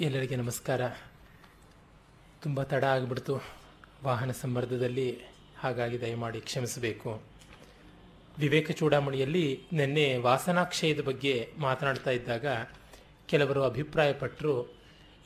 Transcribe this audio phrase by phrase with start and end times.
[0.00, 0.80] ಎಲ್ಲರಿಗೆ ನಮಸ್ಕಾರ.
[2.42, 3.42] ತುಂಬ ತಡ ಆಗಿಬಿಡ್ತು.
[4.04, 5.18] ವಾಹನ ಸಂಬರ್ಧದಲ್ಲಿ
[5.58, 7.22] ಹಾಗಾಗಿ ದಯಮಾಡಿ ಕ್ಷಮಿಸಬೇಕು.
[8.38, 12.46] ವಿವೇಕ ಚೂಡಾಮಣಿಯಲ್ಲಿ ನಿನ್ನೆ ವಾಸನಾಕ್ಷಯದ ಬಗ್ಗೆ ಮಾತನಾಡ್ತಾ ಇದ್ದಾಗ
[13.26, 14.74] ಕೆಲವರು ಅಭಿಪ್ರಾಯಪಟ್ಟರು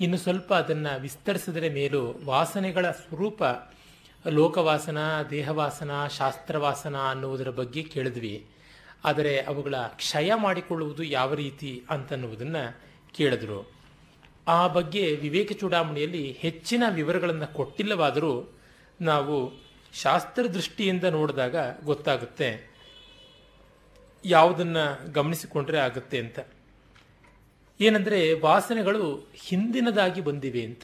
[0.01, 3.43] ಇನ್ನು ಸ್ವಲ್ಪ ಅದನ್ನು ವಿಸ್ತರಿಸಿದರೆ ಮೇಲೂ ವಾಸನೆಗಳ ಸ್ವರೂಪ
[4.29, 4.99] ಲೋಕವಾಸನ,
[5.31, 8.47] ದೇಹವಾಸನ, ಶಾಸ್ತ್ರವಾಸನ ಅನ್ನುವುದರ ಬಗ್ಗೆ ಕೇಳಿದ್ವಿ.
[9.05, 12.81] ಆದರೆ ಅವುಗಳ ಕ್ಷಯ ಮಾಡಿಕೊಳ್ಳುವುದು ಯಾವ ರೀತಿ ಅಂತನ್ನುವುದನ್ನು
[13.15, 13.74] ಕೇಳಿದ್ರು.
[14.49, 18.55] ಆ ಬಗ್ಗೆ ವಿವೇಕ ಚೂಡಾಮಣಿಯಲ್ಲಿ ಹೆಚ್ಚಿನ ವಿವರಗಳನ್ನು ಕೊಟ್ಟಿಲ್ಲವಾದರೂ
[19.01, 19.53] ನಾವು
[19.93, 22.71] ಶಾಸ್ತ್ರ ದೃಷ್ಟಿಯಿಂದ ನೋಡಿದಾಗ ಗೊತ್ತಾಗುತ್ತೆ.
[24.25, 26.39] ಯಾವುದನ್ನು ಗಮನಿಸಿಕೊಂಡ್ರೆ ಆಗುತ್ತೆ ಅಂತ.
[27.81, 30.83] ಏನಂದರೆ ವಾಸನೆಗಳು ಹಿಂದಿನದಾಗಿ ಬಂದಿವೆ ಅಂತ.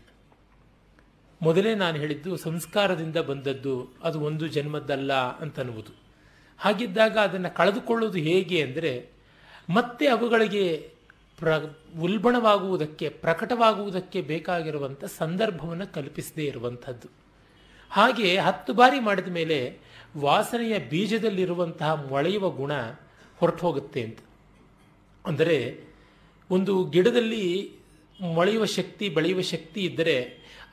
[1.42, 5.92] ಮೊದಲೇ ನಾನು ಹೇಳಿದ್ದು ಸಂಸ್ಕಾರದಿಂದ ಬಂದದ್ದು, ಅದು ಒಂದು ಜನ್ಮದ್ದಲ್ಲ ಅಂತನ್ನುವುದು.
[6.58, 9.10] ಹಾಗಿದ್ದಾಗ ಅದನ್ನು ಕಳೆದುಕೊಳ್ಳೋದು ಹೇಗೆ ಅಂದರೆ
[9.70, 10.92] ಮತ್ತೆ ಅವುಗಳಿಗೆ
[11.40, 11.52] ಪ್ರ
[12.00, 17.08] ಉಲ್ಬಣವಾಗುವುದಕ್ಕೆ, ಪ್ರಕಟವಾಗುವುದಕ್ಕೆ ಬೇಕಾಗಿರುವಂಥ ಸಂದರ್ಭವನ್ನು ಕಲ್ಪಿಸದೇ ಇರುವಂಥದ್ದು.
[17.90, 19.78] ಹಾಗೆ ಹತ್ತು ಬಾರಿ ಮಾಡಿದ ಮೇಲೆ
[20.16, 22.72] ವಾಸನೆಯ ಬೀಜದಲ್ಲಿರುವಂತಹ ಮೊಳೆಯುವ ಗುಣ
[23.38, 24.18] ಹೊರಟು ಹೋಗುತ್ತೆ ಅಂತ.
[25.26, 25.56] ಅಂದರೆ
[26.50, 27.72] ಒಂದು ಗಿಡದಲ್ಲಿ
[28.20, 30.16] ಮೊಳೆಯುವ ಶಕ್ತಿ, ಬೆಳೆಯುವ ಶಕ್ತಿ ಇದ್ದರೆ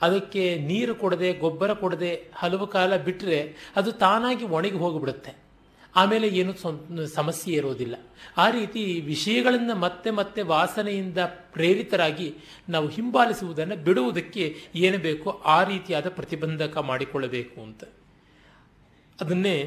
[0.01, 5.46] ಅದಕ್ಕೆ ನೀರು ಕೊಡದೆ, ಗೊಬ್ಬರ ಕೊಡದೆ ಹಲವು ಕಾಲ ಬಿಟ್ಟರೆ ಅದು ತಾನಾಗಿ ಒಣಗಿ ಹೋಗಿಬಿಡುತ್ತೆ.
[5.95, 6.53] ಆಮೇಲೆ ಏನು
[7.15, 7.95] ಸಮಸ್ಯೆ ಇರೋದಿಲ್ಲ.
[8.37, 11.19] ಆ ರೀತಿ ವಿಷಯಗಳನ್ನು ಮತ್ತೆ ಮತ್ತೆ ವಾಸನೆಯಿಂದ
[11.53, 12.27] ಪ್ರೇರಿತರಾಗಿ
[12.69, 14.43] ನಾವು ಹಿಂಬಾಲಿಸುವುದನ್ನು ಬಿಡುವುದಕ್ಕೆ
[14.85, 17.83] ಏನು ಬೇಕೋ ಆ ರೀತಿಯಾದ ಪ್ರತಿಬಂಧಕ ಮಾಡಿಕೊಳ್ಳಬೇಕು ಅಂತ.
[19.19, 19.57] ಅದನ್ನೇ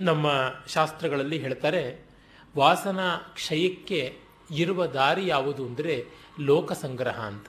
[0.00, 0.26] ನಮ್ಮ
[0.74, 1.82] ಶಾಸ್ತ್ರಗಳಲ್ಲಿ ಹೇಳ್ತಾರೆ,
[2.54, 4.00] ವಾಸನಾ ಕ್ಷಯಕ್ಕೆ
[4.62, 5.96] ಇರುವ ದಾರಿ ಯಾವುದು ಅಂದರೆ
[6.50, 7.46] ಲೋಕ ಸಂಗ್ರಹ ಅಂತ.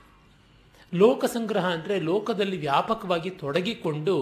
[0.94, 4.16] ಲೋಕ ಸಂಗ್ರಹ ಅಂದರೆ ಲೋಕದಲ್ಲಿ ವ್ಯಾಪಕವಾಗಿ ತೊಡಗಿಕೊಂಡು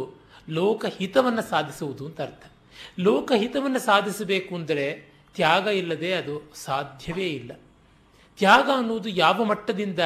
[0.50, 2.44] ಲೋಕಹಿತವನ್ನು ಸಾಧಿಸುವುದು ಅಂತ ಅರ್ಥ.
[3.00, 7.52] ಲೋಕಹಿತವನ್ನು ಸಾಧಿಸಬೇಕು ಅಂದರೆ ತ್ಯಾಗ ಇಲ್ಲದೆ ಅದು ಸಾಧ್ಯವೇ ಇಲ್ಲ.
[8.38, 10.00] ತ್ಯಾಗ ಅನ್ನುವುದು ಯಾವ ಮಟ್ಟದಿಂದ?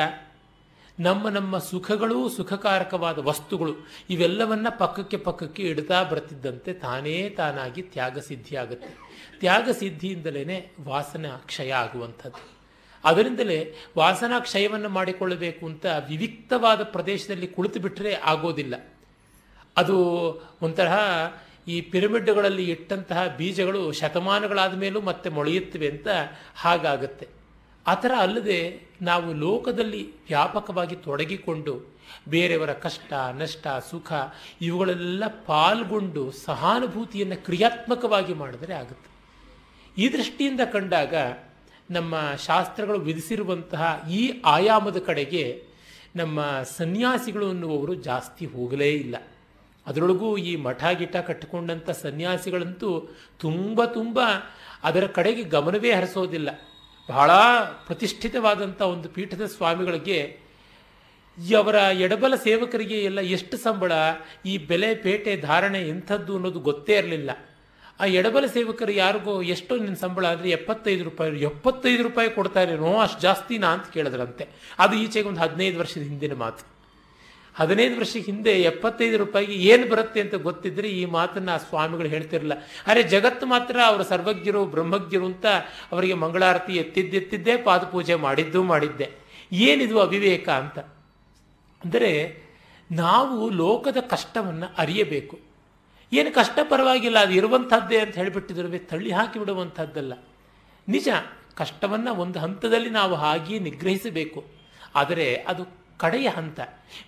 [0.99, 3.73] ನಮ್ಮ ನಮ್ಮ ಸುಖಗಳು ಸುಖಕಾರಕವಾದ ವಸ್ತುಗಳು
[4.09, 8.97] ಇವೆಲ್ಲವನ್ನ ಪಕ್ಕಕ್ಕೆ ಪಕ್ಕಕ್ಕೆ ಇಡ್ತಾ ಬರ್ತಿದ್ದಂತೆ ತಾನೇ ತಾನಾಗಿ ತ್ಯಾಗ ಸಿದ್ಧಿ ಆಗುತ್ತೆ.
[9.39, 12.61] ತ್ಯಾಗ ಸಿದ್ಧಿಯಿಂದಲೇ ವಾಸನ ಕ್ಷಯ ಆಗುವಂಥದ್ದು.
[13.03, 18.93] ಅದರಿಂದಲೇ ವಾಸನಾ ಕ್ಷಯವನ್ನು ಮಾಡಿಕೊಳ್ಳಬೇಕು ಅಂತ ವಿವಿಕ್ತವಾದ ಪ್ರದೇಶದಲ್ಲಿ ಕುಳಿತು ಬಿಟ್ಟರೆ ಆಗೋದಿಲ್ಲ.
[19.77, 19.97] ಅದು
[20.61, 20.87] ಒಂಥರ
[21.67, 26.07] ಈ ಪಿರಮಿಡ್ಗಳಲ್ಲಿ ಇಟ್ಟಂತಹ ಬೀಜಗಳು ಶತಮಾನಗಳಾದ ಮೇಲೂ ಮತ್ತೆ ಮೊಳೆಯುತ್ತವೆ ಅಂತ
[26.55, 27.27] ಹಾಗಾಗುತ್ತೆ.
[27.87, 34.11] ಆ ಥರ ಅಲ್ಲದೆ ನಾವು ಲೋಕದಲ್ಲಿ ವ್ಯಾಪಕವಾಗಿ ತೊಡಗಿಕೊಂಡು ಬೇರೆಯವರ ಕಷ್ಟ, ನಷ್ಟ, ಸುಖ
[34.61, 39.11] ಇವುಗಳೆಲ್ಲ ಪಾಲ್ಗೊಂಡು ಸಹಾನುಭೂತಿಯನ್ನು ಕ್ರಿಯಾತ್ಮಕವಾಗಿ ಮಾಡಿದರೆ ಆಗುತ್ತೆ.
[40.01, 41.13] ಈ ದೃಷ್ಟಿಯಿಂದ ಕಂಡಾಗ
[41.91, 45.63] ನಮ್ಮ ಶಾಸ್ತ್ರಗಳು ವಿಧಿಸಿರುವಂತಹ ಈ ಆಯಾಮದ ಕಡೆಗೆ
[46.15, 49.15] ನಮ್ಮ ಸನ್ಯಾಸಿಗಳು ಅನ್ನುವವರು ಜಾಸ್ತಿ ಹೋಗಲೇ ಇಲ್ಲ.
[49.87, 53.09] ಅದರೊಳಗೂ ಈ ಮಠ ಗಿಟ ಕಟ್ಟಿಕೊಂಡಂಥ ಸನ್ಯಾಸಿಗಳಂತೂ
[53.39, 54.19] ತುಂಬ ತುಂಬ
[54.83, 56.49] ಅದರ ಕಡೆಗೆ ಗಮನವೇ ಹರಿಸೋದಿಲ್ಲ.
[57.09, 57.31] ಬಹಳ
[57.85, 60.19] ಪ್ರತಿಷ್ಠಿತವಾದಂಥ ಒಂದು ಪೀಠದ ಸ್ವಾಮಿಗಳಿಗೆ
[61.55, 63.91] ಅವರ ಎಡಬಲ ಸೇವಕರಿಗೆ ಎಲ್ಲ ಎಷ್ಟು ಸಂಬಳ,
[64.45, 67.31] ಈ ಬೆಲೆ ಪೇಟೆ ಧಾರಣೆ ಎಂಥದ್ದು ಅನ್ನೋದು ಗೊತ್ತೇ ಇರಲಿಲ್ಲ.
[67.99, 73.67] ಆ ಎಡಬಲ ಸೇವಕರು ಯಾರಿಗೋ ಎಷ್ಟೋ ನಿನ್ನ ಸಂಬಳ ಅಂದರೆ ಎಪ್ಪತ್ತೈದು ರೂಪಾಯಿ ಎಪ್ಪತ್ತೈದು ರೂಪಾಯಿ ಕೊಡ್ತಾರೇನೋ ಅಷ್ಟು ಜಾಸ್ತಿನಾ
[73.67, 74.47] ಅಂತ ಕೇಳಿದ್ರಂತೆ.
[74.79, 76.80] ಅದು ಈಚೆಗೆ ಒಂದು ಹದಿನೈದು ವರ್ಷದ ಹಿಂದಿನ ಮಾತು.
[77.55, 82.53] ಹದಿನೈದು ವರ್ಷ ಹಿಂದೆ ಎಪ್ಪತ್ತೈದು ರೂಪಾಯಿಗೆ ಏನು ಬರುತ್ತೆ ಅಂತ ಗೊತ್ತಿದ್ರೆ ಈ ಮಾತನ್ನ ಸ್ವಾಮಿಗಳು ಹೇಳ್ತಿರಲ್ಲ
[82.87, 85.45] ಅರೆ ಜಗತ್ತು ಮಾತ್ರ ಅವರು ಸರ್ವಜ್ಞರು, ಬ್ರಹ್ಮಜ್ಞರು ಅಂತ
[85.91, 89.11] ಅವರಿಗೆ ಮಂಗಳಾರತಿ ಎತ್ತಿದ್ದೆತ್ತಿದ್ದೇ ಪಾದಪೂಜೆ ಮಾಡಿದ್ದು ಮಾಡಿದ್ದೆ.
[89.51, 90.79] ಏನಿದು ಅವಿವೇಕ ಅಂತ?
[91.83, 92.41] ಅಂದರೆ
[92.91, 95.39] ನಾವು ಲೋಕದ ಕಷ್ಟವನ್ನು ಅರಿಯಬೇಕು.
[96.13, 100.13] ಏನು ಕಷ್ಟ ಪರವಾಗಿಲ್ಲ, ಅದು ಇರುವಂಥದ್ದೇ ಅಂತ ಹೇಳಿಬಿಟ್ಟಿದ್ರೆ ತಳ್ಳಿ ಹಾಕಿ ಬಿಡುವಂಥದ್ದಲ್ಲ.
[100.87, 101.07] ನಿಜ,
[101.55, 104.45] ಕಷ್ಟವನ್ನು ಒಂದು ಹಂತದಲ್ಲಿ ನಾವು ಹಾಗೆಯೇ ನಿಗ್ರಹಿಸಬೇಕು.
[104.95, 106.59] ಆದರೆ ಅದು ಕಡೆಯ ಹಂತ.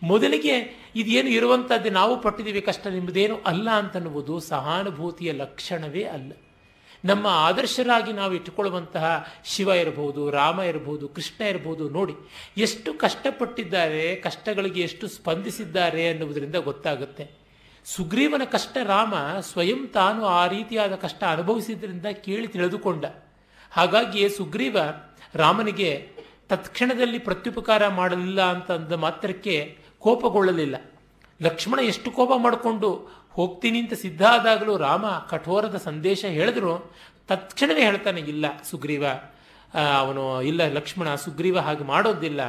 [0.04, 0.56] ಮೊದಲಿಗೆ
[0.96, 6.31] ಇದೇನು ಇರುವಂಥದ್ದು ನಾವು ಪಟ್ಟಿದ್ದೀವಿ ಕಷ್ಟ ನಿಮ್ಮದೇನು ಅಲ್ಲ ಅಂತನ್ನುವುದು ಸಹಾನುಭೂತಿಯ ಲಕ್ಷಣವೇ ಅಲ್ಲ.
[7.06, 12.14] ನಮ್ಮ ಆದರ್ಶರಾಗಿ ನಾವು ಇಟ್ಟುಕೊಳ್ಳುವಂತಹ ಶಿವ ಇರಬಹುದು, ರಾಮ ಇರಬಹುದು, ಕೃಷ್ಣ ಇರಬಹುದು ನೋಡಿ
[12.58, 17.31] ಎಷ್ಟು ಕಷ್ಟಪಟ್ಟಿದ್ದಾರೆ, ಕಷ್ಟಗಳಿಗೆ ಎಷ್ಟು ಸ್ಪಂದಿಸಿದ್ದಾರೆ ಅನ್ನುವುದರಿಂದ ಗೊತ್ತಾಗುತ್ತೆ.
[17.86, 23.06] ಸುಗ್ರೀವನ ಕಷ್ಟ ರಾಮ ಸ್ವಯಂ ತಾನು ಆ ರೀತಿಯಾದ ಕಷ್ಟ ಅನುಭವಿಸಿದ್ದರಿಂದ ಕೇಳಿ ತಿಳಿದುಕೊಂಡ.
[23.72, 24.78] ಹಾಗಾಗಿಯೇ ಸುಗ್ರೀವ
[25.34, 26.12] ರಾಮನಿಗೆ
[26.50, 30.75] ತತ್ಕ್ಷಣದಲ್ಲಿ ಪ್ರತ್ಯುಪಕಾರ ಮಾಡಲಿಲ್ಲ ಅಂತ ಅಂದ ಮಾತ್ರಕ್ಕೆ ಕೋಪಗೊಳ್ಳಲಿಲ್ಲ.
[31.42, 32.90] ಲಕ್ಷ್ಮಣ ಎಷ್ಟು ಕೋಪ ಮಾಡಿಕೊಂಡು,
[33.31, 36.94] ಹೋಗ್ತೀನಿ ಅಂತ ಸಿದ್ಧ ಆದಾಗಲೂ ರಾಮ ಕಠೋರದ ಸಂದೇಶ ಹೇಳಿದ್ರು,
[37.28, 39.06] ತತ್ಕ್ಷಣವೇ ಹೇಳ್ತಾನೆ, ಇಲ್ಲ ಸುಗ್ರೀವ
[40.00, 42.42] ಅವನು, ಇಲ್ಲ ಲಕ್ಷ್ಮಣ, ಸುಗ್ರೀವ ಹಾಗೆ ಮಾಡೋದಿಲ್ಲ.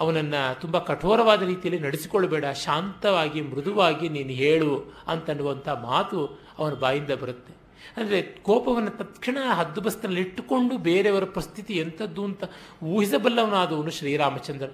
[0.00, 6.20] ಅವನನ್ನು ತುಂಬ ಕಠೋರವಾದ ರೀತಿಯಲ್ಲಿ ನಡೆಸಿಕೊಳ್ಳಬೇಡ ಶಾಂತವಾಗಿ, ಮೃದುವಾಗಿ ನೀನು ಹೇಳು ಅಂತನ್ನುವಂಥ ಮಾತು
[6.58, 7.63] ಅವನ ಬಾಯಿಂದ ಬರುತ್ತೆ.
[7.96, 12.44] ಅಂದರೆ ಕೋಪವನ್ನು ತಕ್ಷಣ ಹದ್ದುಬಸ್ತಿನಲ್ಲಿಟ್ಟುಕೊಂಡು ಬೇರೆಯವರ ಪರಿಸ್ಥಿತಿ ಎಂಥದ್ದು ಅಂತ
[12.82, 14.68] ಊಹಿಸಬಲ್ಲವನಾದವನು ಶ್ರೀರಾಮಚಂದ್ರ.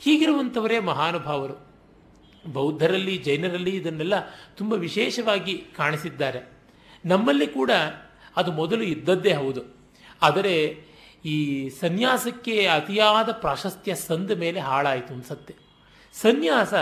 [0.00, 1.70] ಹೀಗಿರುವಂಥವರೇ ಮಹಾನುಭಾವರು.
[2.52, 4.14] ಬೌದ್ಧರಲ್ಲಿ, ಜೈನರಲ್ಲಿ ಇದನ್ನೆಲ್ಲ
[4.56, 6.52] ತುಂಬ ವಿಶೇಷವಾಗಿ ಕಾಣಿಸಿದ್ದಾರೆ.
[7.04, 7.70] ನಮ್ಮಲ್ಲಿ ಕೂಡ
[8.36, 9.62] ಅದು ಮೊದಲು ಇದ್ದದ್ದೇ ಹೌದು.
[10.22, 10.84] ಆದರೆ
[11.24, 15.54] ಈ ಸನ್ಯಾಸಕ್ಕೆ ಅತಿಯಾದ ಪ್ರಾಶಸ್ತ್ಯ ಸಂದ ಮೇಲೆ ಹಾಳಾಯಿತು ಅನ್ಸತ್ತೆ.
[16.12, 16.74] ಸನ್ಯಾಸ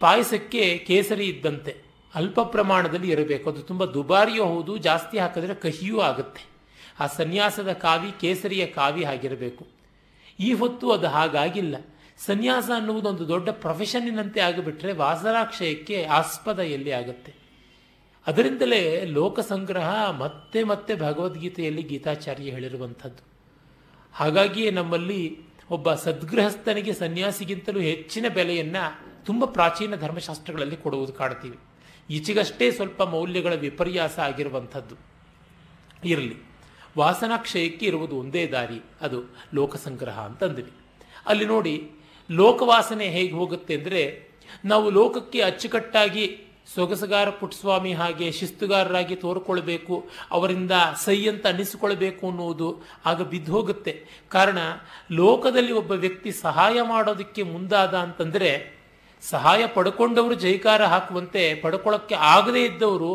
[0.00, 1.87] ಪಾಯಸಕ್ಕೆ ಕೇಸರಿ ಇದ್ದಂತೆ.
[2.14, 3.50] ಅಲ್ಪ ಪ್ರಮಾಣದಲ್ಲಿ ಇರಬೇಕು.
[3.50, 6.48] ಅದು ತುಂಬ ದುಬಾರಿಯೂ ಹೌದು, ಜಾಸ್ತಿ ಹಾಕಿದ್ರೆ ಕಹಿಯೂ ಆಗುತ್ತೆ.
[7.00, 9.66] ಆ ಸನ್ಯಾಸದ ಕಾವಿ ಕೇಸರಿಯ ಕಾವಿ ಆಗಿರಬೇಕು.
[10.40, 11.76] ಈ ಹೊತ್ತು ಅದು ಹಾಗಾಗಿಲ್ಲ.
[12.18, 17.34] ಸನ್ಯಾಸ ಅನ್ನುವುದೊಂದು ದೊಡ್ಡ ಪ್ರೊಫೆಷನ್ನಿನಂತೆ ಆಗಿಬಿಟ್ರೆ ವಾಸರಾಕ್ಷಯಕ್ಕೆ ಆಸ್ಪದ ಎಲ್ಲಿ ಆಗುತ್ತೆ.
[18.26, 23.22] ಅದರಿಂದಲೇ ಲೋಕ ಸಂಗ್ರಹ ಮತ್ತೆ ಮತ್ತೆ ಭಗವದ್ಗೀತೆಯಲ್ಲಿ ಗೀತಾಚಾರ್ಯ ಹೇಳಿರುವಂಥದ್ದು.
[24.12, 25.40] ಹಾಗಾಗಿಯೇ ನಮ್ಮಲ್ಲಿ
[25.70, 31.58] ಒಬ್ಬ ಸದ್ಗೃಹಸ್ಥನಿಗೆ ಸನ್ಯಾಸಿಗಿಂತಲೂ ಹೆಚ್ಚಿನ ಬೆಲೆಯನ್ನು ತುಂಬ ಪ್ರಾಚೀನ ಧರ್ಮಶಾಸ್ತ್ರಗಳಲ್ಲಿ ಕೊಡುವುದು ಕಾಣ್ತೀವಿ.
[32.10, 34.96] ಈಚೆಗಷ್ಟೇ ಸ್ವಲ್ಪ ಮೌಲ್ಯಗಳ ವಿಪರ್ಯಾಸ ಆಗಿರುವಂಥದ್ದು.
[36.04, 36.36] ಇರಲಿ.
[36.98, 39.18] ವಾಸನಾಕ್ಷಯಕ್ಕೆ ಇರುವುದು ಒಂದೇ ದಾರಿ, ಅದು
[39.54, 40.72] ಲೋಕಸಂಗ್ರಹ ಅಂತಂದ್ವಿ
[41.26, 41.90] ಅಲ್ಲಿ ನೋಡಿ,
[42.30, 44.02] ಲೋಕವಾಸನೆ ಹೇಗೆ ಹೋಗುತ್ತೆ ಅಂದರೆ,
[44.64, 46.44] ನಾವು ಲೋಕಕ್ಕೆ ಅಚ್ಚುಕಟ್ಟಾಗಿ
[46.74, 50.72] ಸೊಗಸಗಾರ ಪುಟ್ಟಸ್ವಾಮಿ ಹಾಗೆ ಶಿಸ್ತುಗಾರರಾಗಿ ತೋರ್ಕೊಳ್ಬೇಕು, ಅವರಿಂದ
[51.04, 53.92] ಸೈ ಅಂತ ಅನ್ನಿಸಿಕೊಳ್ಬೇಕು ಅನ್ನುವುದು ಆಗ ಬಿದ್ದು ಹೋಗುತ್ತೆ.
[54.28, 54.58] ಕಾರಣ,
[55.12, 58.77] ಲೋಕದಲ್ಲಿ ಒಬ್ಬ ವ್ಯಕ್ತಿ ಸಹಾಯ ಮಾಡೋದಕ್ಕೆ ಮುಂದಾದ ಅಂತಂದರೆ
[59.22, 63.10] ಸಹಾಯ ಪಡ್ಕೊಂಡವರು ಜೈಕಾರ ಹಾಕುವಂತೆ ಪಡ್ಕೊಳ್ಳೋಕ್ಕೆ ಆಗದೇ ಇದ್ದವರು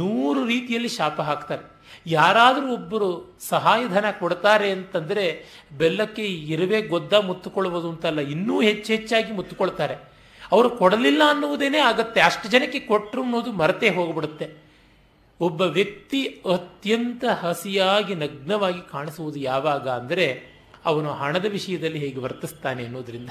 [0.00, 1.64] ನೂರು ರೀತಿಯಲ್ಲಿ ಶಾಪ ಹಾಕ್ತಾರೆ.
[2.06, 3.08] ಯಾರಾದರೂ ಒಬ್ಬರು
[3.50, 5.24] ಸಹಾಯಧನ ಕೊಡ್ತಾರೆ ಅಂತಂದರೆ
[5.78, 6.24] ಬೆಲ್ಲಕ್ಕೆ
[6.54, 9.96] ಇರುವೆ ಗೊದ್ದ ಮುತ್ತುಕೊಳ್ಳುವುದು ಅಂತಲ್ಲ, ಇನ್ನೂ ಹೆಚ್ಚು ಹೆಚ್ಚಾಗಿ ಮುತ್ತುಕೊಳ್ತಾರೆ.
[10.52, 14.48] ಅವರು ಕೊಡಲಿಲ್ಲ ಅನ್ನುವುದೇನೇ ಆಗುತ್ತೆ, ಅಷ್ಟು ಜನಕ್ಕೆ ಕೊಟ್ಟರು ಅನ್ನೋದು ಮರೆತೇ ಹೋಗ್ಬಿಡುತ್ತೆ.
[15.40, 16.20] ಒಬ್ಬ ವ್ಯಕ್ತಿ
[16.52, 20.26] ಅತ್ಯಂತ ಹಸಿಯಾಗಿ ನಗ್ನವಾಗಿ ಕಾಣಿಸುವುದು ಯಾವಾಗ ಅಂದರೆ
[20.84, 23.30] ಅವನು ಹಣದ ವಿಷಯದಲ್ಲಿ ಹೇಗೆ ವರ್ತಿಸ್ತಾನೆ ಅನ್ನೋದ್ರಿಂದ.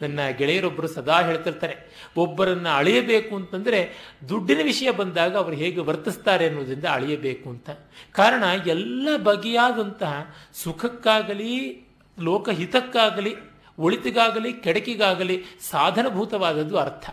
[0.00, 1.76] ನನ್ನ ಗೆಳೆಯರೊಬ್ಬರು ಸದಾ ಹೇಳ್ತಿರ್ತಾರೆ,
[2.16, 3.80] ಒಬ್ಬರನ್ನ ಅಳೆಯಬೇಕು ಅಂತಂದರೆ
[4.28, 7.70] ದುಡ್ಡಿನ ವಿಷಯ ಬಂದಾಗ ಅವರು ಹೇಗೆ ವರ್ತಿಸ್ತಾರೆ ಅನ್ನೋದ್ರಿಂದ ಅಳೆಯಬೇಕು ಅಂತ.
[8.12, 11.86] ಕಾರಣ ಎಲ್ಲ ಬಗೆಯಾದಂತಹ ಸುಖಕ್ಕಾಗಲಿ,
[12.20, 13.34] ಲೋಕಹಿತಕ್ಕಾಗಲಿ,
[13.78, 17.10] ಒಳಿತಿಗಾಗಲಿ, ಕೆಡಕಿಗಾಗಲಿ ಸಾಧನಭೂತವಾದದ್ದು ಅರ್ಥ.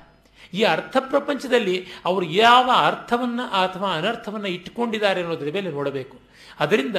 [0.54, 6.18] ಈ ಅರ್ಥ ಪ್ರಪಂಚದಲ್ಲಿ ಅವರು ಯಾವ ಅರ್ಥವನ್ನು ಅಥವಾ ಅನರ್ಥವನ್ನು ಇಟ್ಟುಕೊಂಡಿದ್ದಾರೆ ಅನ್ನೋದ್ರ ಮೇಲೆ ನೋಡಬೇಕು.
[6.60, 6.96] ಅದರಿಂದ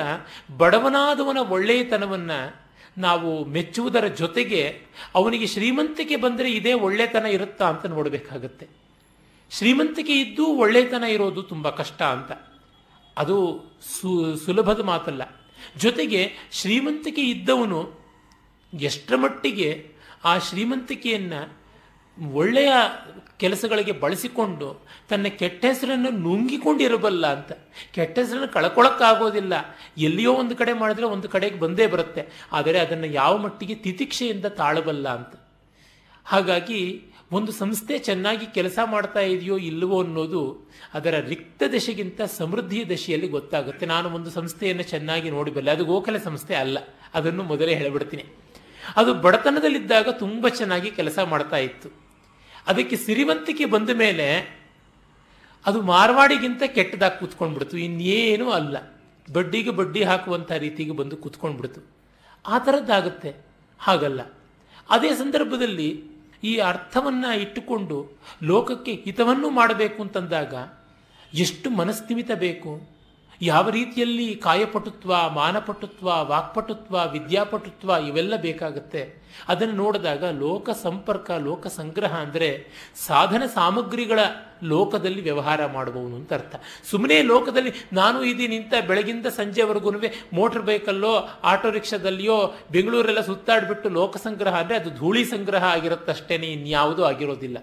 [0.57, 2.68] ಬಡವನಾದವನ ಒಳ್ಳೆಯತನವನ್ನು
[2.99, 4.83] ನಾವು ಮೆಚ್ಚುವುದರ ಜೊತೆಗೆ
[5.15, 8.67] ಅವನಿಗೆ ಶ್ರೀಮಂತಿಕೆ ಬಂದರೆ ಇದೇ ಒಳ್ಳೆತನ ಇರುತ್ತಾ ಅಂತ ನೋಡಬೇಕಾಗತ್ತೆ.
[9.51, 12.33] ಶ್ರೀಮಂತಿಕೆ ಇದ್ದು ಒಳ್ಳೆತನ ಇರೋದು ತುಂಬ ಕಷ್ಟ ಅಂತ.
[13.19, 13.65] ಅದು
[14.01, 15.23] ಸು, ಸುಲಭದ ಮಾತಲ್ಲ.
[15.77, 17.93] ಜೊತೆಗೆ ಶ್ರೀಮಂತಿಕೆ ಇದ್ದವನು
[18.81, 19.93] ಎಷ್ಟರ ಮಟ್ಟಿಗೆ
[20.25, 21.59] ಆ ಶ್ರೀಮಂತಿಕೆಯನ್ನು
[22.27, 22.73] ಒಳ್ಳೆಯ
[23.37, 27.53] ಕೆಲಸಗಳಿಗೆ ಬಳಸಿಕೊಂಡು ತನ್ನ ಕೆಟ್ಟ ಹೆಸರನ್ನು ನುಂಗಿಕೊಂಡಿರಬಲ್ಲ ಅಂತ.
[27.93, 29.53] ಕೆಟ್ಟ ಹೆಸರನ್ನು ಕಳ್ಕೊಳ್ಳೋಕ್ಕಾಗೋದಿಲ್ಲ
[29.99, 32.49] ಎಲ್ಲಿಯೋ ಒಂದು ಕಡೆ ಮಾಡಿದ್ರೆ ಒಂದು ಕಡೆಗೆ ಬಂದೇ ಬರುತ್ತೆ.
[32.53, 35.41] ಆದರೆ ಅದನ್ನು ಯಾವ ಮಟ್ಟಿಗೆ ತಿತಿಕ್ಷೆಯಿಂದ ತಾಳಬಲ್ಲ ಅಂತ.
[36.25, 43.87] ಹಾಗಾಗಿ ಒಂದು ಸಂಸ್ಥೆ ಚೆನ್ನಾಗಿ ಕೆಲಸ ಮಾಡ್ತಾ ಇದೆಯೋ ಇಲ್ಲವೋ ಅನ್ನೋದು ಅದರ ರಿಕ್ತ ದಶೆಗಿಂತ ಸಮೃದ್ಧಿಯ ದಶೆಯಲ್ಲಿ ಗೊತ್ತಾಗುತ್ತೆ.
[43.87, 45.71] ನಾನು ಒಂದು ಸಂಸ್ಥೆಯನ್ನು ಚೆನ್ನಾಗಿ ನೋಡಿಬಲ್ಲೆ.
[45.71, 46.79] ಅದು ಗೋಖಲೆ ಸಂಸ್ಥೆ ಅಲ್ಲ.
[47.15, 48.25] ಅದನ್ನು ಮೊದಲೇ ಹೇಳಿಬಿಡ್ತೀನಿ.
[48.97, 52.08] ಅದು ಬಡತನದಲ್ಲಿದ್ದಾಗ ತುಂಬ ಚೆನ್ನಾಗಿ ಕೆಲಸ ಮಾಡ್ತಾ ಇತ್ತು.
[52.69, 54.59] ಅದಕ್ಕೆ ಸಿರಿವಂತಿಕೆ ಬಂದ ಮೇಲೆ
[55.67, 57.79] ಅದು ಮಾರ್ವಾಡಿಗಿಂತ ಕೆಟ್ಟದಾಗಿ ಕೂತ್ಕೊಂಡ್ಬಿಡ್ತು.
[57.79, 58.99] ಇನ್ನೇನೂ ಅಲ್ಲ.
[59.33, 61.87] ಬಡ್ಡಿಗೆ ಬಡ್ಡಿ ಹಾಕುವಂಥ ರೀತಿಗೆ ಬಂದು ಕೂತ್ಕೊಂಡ್ಬಿಡ್ತು.
[62.47, 63.35] ಆ ಥರದ್ದಾಗುತ್ತೆ.
[63.79, 64.21] ಹಾಗಲ್ಲ.
[64.91, 66.05] ಅದೇ ಸಂದರ್ಭದಲ್ಲಿ
[66.45, 70.55] ಈ ಅರ್ಥವನ್ನು ಇಟ್ಟುಕೊಂಡು ಲೋಕಕ್ಕೆ ಹಿತವನ್ನು ಮಾಡಬೇಕು ಅಂತಂದಾಗ
[71.35, 72.98] ಎಷ್ಟು ಮನಸ್ಥಿಮಿತ ಬೇಕು.
[73.41, 79.23] ಯಾವ ರೀತಿಯಲ್ಲಿ ಕಾಯಪಟುತ್ವ, ಮಾನಪಟುತ್ವ, ವಾಕ್ಪಟುತ್ವ, ವಿದ್ಯಾಪಟುತ್ವ ಇವೆಲ್ಲ ಬೇಕಾಗುತ್ತೆ.
[79.49, 84.19] ಅದನ್ನು ನೋಡಿದಾಗ ಲೋಕ ಸಂಪರ್ಕ, ಲೋಕ ಸಂಗ್ರಹ ಅಂದರೆ ಸಾಧನ ಸಾಮಗ್ರಿಗಳ
[84.63, 86.57] ಲೋಕದಲ್ಲಿ ವ್ಯವಹಾರ ಮಾಡಬಹುದು ಅಂತ ಅರ್ಥ.
[86.91, 89.93] ಸುಮ್ಮನೆ ಲೋಕದಲ್ಲಿ ನಾನು ಇದೀನಿ ನಿಂತ ಬೆಳಗಿಂದ ಸಂಜೆವರೆಗೂ
[90.33, 97.59] ಮೋಟರ್ ಬೈಕಲ್ಲೋ, ಆಟೋ ರಿಕ್ಷಾದಲ್ಲಿಯೋ ಬೆಂಗಳೂರೆಲ್ಲ ಸುತ್ತಾಡಿಬಿಟ್ಟು ಲೋಕ ಸಂಗ್ರಹ ಅಂದರೆ ಅದು ಧೂಳಿ ಸಂಗ್ರಹ ಆಗಿರುತ್ತಷ್ಟೇ ಇನ್ಯಾವುದೂ ಆಗಿರೋದಿಲ್ಲ.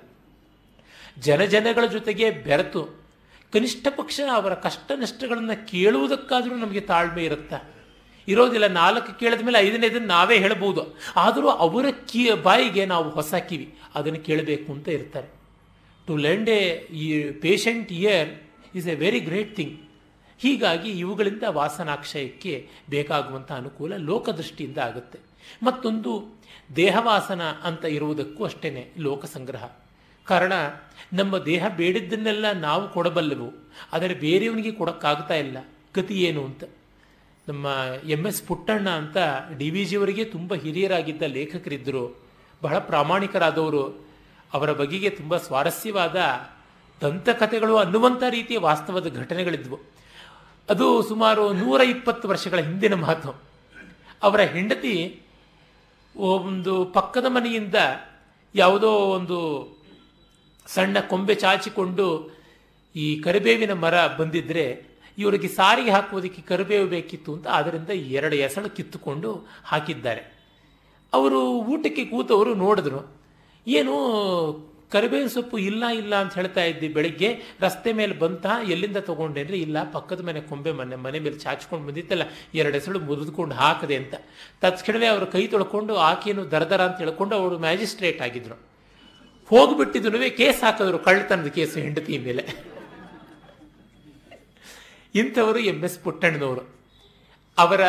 [1.20, 3.05] ಜನಜನಗಳ ಜೊತೆಗೆ ಬೆರೆತು
[3.54, 7.60] ಕನಿಷ್ಠ ಪಕ್ಷ ಅವರ ಕಷ್ಟ ನಷ್ಟಗಳನ್ನು ಕೇಳುವುದಕ್ಕಾದರೂ ನಮಗೆ ತಾಳ್ಮೆ ಇರುತ್ತಾ.
[8.28, 10.98] ಇರೋದಿಲ್ಲ, ನಾಲ್ಕು ಕೇಳಿದ ಮೇಲೆ ಐದನೇದನ್ನು ನಾವೇ ಹೇಳಬಹುದು.
[11.16, 15.28] ಆದರೂ ಅವರ ಕಿ, ಬಾಯಿಗೆ ನಾವು ಹೊಸ ಕಿವಿ, ಅದನ್ನು ಕೇಳಬೇಕು ಅಂತ ಇರ್ತಾರೆ.
[16.08, 18.30] ಟು ಲೆಂಡ್ ಎ ಈ patient ear
[18.76, 19.82] is a very great thing
[20.40, 25.20] ಹೀಗಾಗಿ ಇವುಗಳಿಂದ ವಾಸನಾಕ್ಷಯಕ್ಕೆ ಬೇಕಾಗುವಂಥ ಅನುಕೂಲ ಲೋಕದೃಷ್ಟಿಯಿಂದ ಆಗುತ್ತೆ.
[25.64, 26.42] ಮತ್ತೊಂದು
[26.76, 29.64] ದೇಹವಾಸನ ಅಂತ ಇರುವುದಕ್ಕೂ ಅಷ್ಟೇ ಲೋಕ ಸಂಗ್ರಹ
[30.28, 30.54] ಕಾರಣ
[31.14, 33.50] ನಮ್ಮ ದೇಹ ಬೇಡಿದ್ದನ್ನೆಲ್ಲ ನಾವು ಕೊಡಬಲ್ಲೆವು,
[33.94, 35.58] ಆದರೆ ಬೇರೆಯವನಿಗೆ ಕೊಡೋಕ್ಕಾಗ್ತಾ ಇಲ್ಲ.
[35.96, 36.64] ಗತಿ ಏನು ಅಂತ.
[37.48, 37.66] ನಮ್ಮ
[38.10, 39.18] ಎಂ ಎಸ್ ಪುಟ್ಟಣ್ಣ ಅಂತ
[39.58, 42.04] ಡಿ ವಿ ಜಿಯವರಿಗೆ ತುಂಬ ಹಿರಿಯರಾಗಿದ್ದ ಲೇಖಕರಿದ್ದರು,
[42.62, 43.84] ಬಹಳ ಪ್ರಾಮಾಣಿಕರಾದವರು.
[44.54, 46.18] ಅವರ ಬಗೆಗೆ ತುಂಬ ಸ್ವಾರಸ್ಯವಾದ
[47.02, 49.78] ದಂತಕಥೆಗಳು ಅನ್ನುವಂಥ ರೀತಿಯ ವಾಸ್ತವದ ಘಟನೆಗಳಿದ್ವು.
[50.70, 53.32] ಅದು ಸುಮಾರು ನೂರ ಇಪ್ಪತ್ತು ವರ್ಷಗಳ ಹಿಂದಿನ ಮಾತು.
[54.24, 54.96] ಅವರ ಹೆಂಡತಿ
[56.16, 57.78] ಒಂದು ಪಕ್ಕದ ಮನೆಯಿಂದ
[58.56, 59.40] ಯಾವುದೋ ಒಂದು
[60.68, 62.08] ಸಣ್ಣ ಕೊಂಬೆ ಚಾಚಿಕೊಂಡು
[62.96, 64.66] ಈ ಕರಿಬೇವಿನ ಮರ ಬಂದಿದ್ರೆ
[65.18, 69.30] ಇವರಿಗೆ ಸಾರಿಗೆ ಹಾಕುವುದಕ್ಕೆ ಕರಿಬೇವು ಬೇಕಿತ್ತು ಅಂತ ಅದರಿಂದ ಎರಡು ಎಸಳು ಕಿತ್ತುಕೊಂಡು
[69.66, 70.24] ಹಾಕಿದ್ದಾರೆ.
[71.14, 71.42] ಅವರು
[71.74, 73.02] ಊಟಕ್ಕೆ ಕೂತವರು ನೋಡಿದ್ರು,
[73.68, 73.94] ಏನು
[74.92, 77.30] ಕರಿಬೇವಿನ ಸೊಪ್ಪು ಇಲ್ಲ ಇಲ್ಲ ಅಂತ ಹೇಳ್ತಾ ಇದ್ದಿ ಬೆಳಿಗ್ಗೆ,
[77.62, 82.74] ರಸ್ತೆ ಮೇಲೆ ಬಂತ, ಎಲ್ಲಿಂದ ತಗೊಂಡೇನ್ರಿ ಇಲ್ಲ, ಪಕ್ಕದ ಮನೆ, ಕೊಂಬೆ ಮನೆ ಮನೆ ಮೇಲೆ ಚಾಚ್ಕೊಂಡು ಬಂದಿತ್ತಲ್ಲ, ಎರಡು
[82.74, 84.16] ಹೆಸಳು ಮುರಿದುಕೊಂಡು ಹಾಕದೆ ಅಂತ.
[84.62, 88.75] ತತ್ಕ್ಷಣವೇ ಅವರು ಕೈ ತೊಳ್ಕೊಂಡು, ಆಕೆಯನ್ನು ದರದರ ಅಂತ ಹೇಳ್ಕೊಂಡು ಅವರು ಮ್ಯಾಜಿಸ್ಟ್ರೇಟ್ ಆಗಿದ್ರು.
[89.50, 92.66] ಹೋಗ್ಬಿಟ್ಟಿದ್ದು ಕೇಸ್ ಹಾಕಿದ್ರು ಕಳ್ಳತನದ ಕೇಸು ಹೆಂಡತಿ ಮೇಲೆ.
[95.16, 96.76] ಇಂಥವರು ಎಂ ಎಸ್ ಪುಟ್ಟಣ್ಣನವರು.
[97.58, 97.82] ಅವರ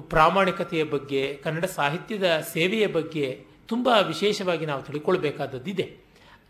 [0.00, 5.96] ಪ್ರಾಮಾಣಿಕತೆಯ ಬಗ್ಗೆ, ಕನ್ನಡ ಸಾಹಿತ್ಯದ ಸೇವೆಯ ಬಗ್ಗೆ ತುಂಬ ವಿಶೇಷವಾಗಿ ನಾವು ತಿಳ್ಕೊಳ್ಬೇಕಾದದ್ದಿದೆ.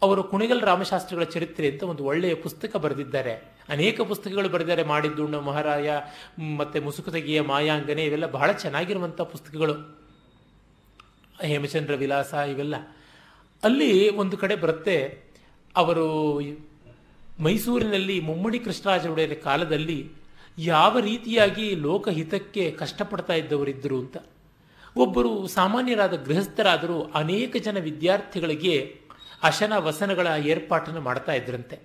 [0.02, 3.32] ಅವರು ಕುಣಿಗಲ್ ರಾಮಶಾಸ್ತ್ರಿಗಳ ಚರಿತ್ರೆ ಅಂತ ಒಂದು ಒಳ್ಳೆಯ ಪುಸ್ತಕ ಬರೆದಿದ್ದಾರೆ.
[3.68, 4.82] ಅನೇಕ ಪುಸ್ತಕಗಳು ಬರೆದಿದ್ದಾರೆ.
[4.82, 5.92] ಮಾಡಿದ್ದುಣ್ಣ, ಮಹಾರಾಯ,
[6.56, 10.00] ಮತ್ತೆ ಮುಸುಕುತಗಿಯ ಮಾಯಾಂಗನೆ, ಇವೆಲ್ಲ ಬಹಳ ಚೆನ್ನಾಗಿರುವಂಥ ಪುಸ್ತಕಗಳು.
[11.42, 12.74] ಹೇಮಚಂದ್ರ ವಿಲಾಸ ಇವೆಲ್ಲ.
[13.64, 15.22] ಅಲ್ಲಿ ಒಂದು ಕಡೆ ಬರುತ್ತೆ.
[15.76, 16.40] ಅವರು
[17.40, 20.10] ಮೈಸೂರಿನಲ್ಲಿ ಮುಮ್ಮಡಿ ಕೃಷ್ಣರಾಜ ಒಡೆಯರ ಕಾಲದಲ್ಲಿ
[20.58, 24.16] ಯಾವ ರೀತಿಯಾಗಿ ಲೋಕಹಿತಕ್ಕೆ ಕಷ್ಟಪಡ್ತಾ ಇದ್ದವರಿದ್ದರು ಅಂತ.
[24.96, 29.00] ಒಬ್ಬರು ಸಾಮಾನ್ಯರಾದ ಗೃಹಸ್ಥರಾದರೂ ಅನೇಕ ಜನ ವಿದ್ಯಾರ್ಥಿಗಳಿಗೆ
[29.42, 31.78] ಅಶನ ವಸನಗಳ ಏರ್ಪಾಟನ್ನು ಮಾಡ್ತಾ ಇದ್ರಂತೆ.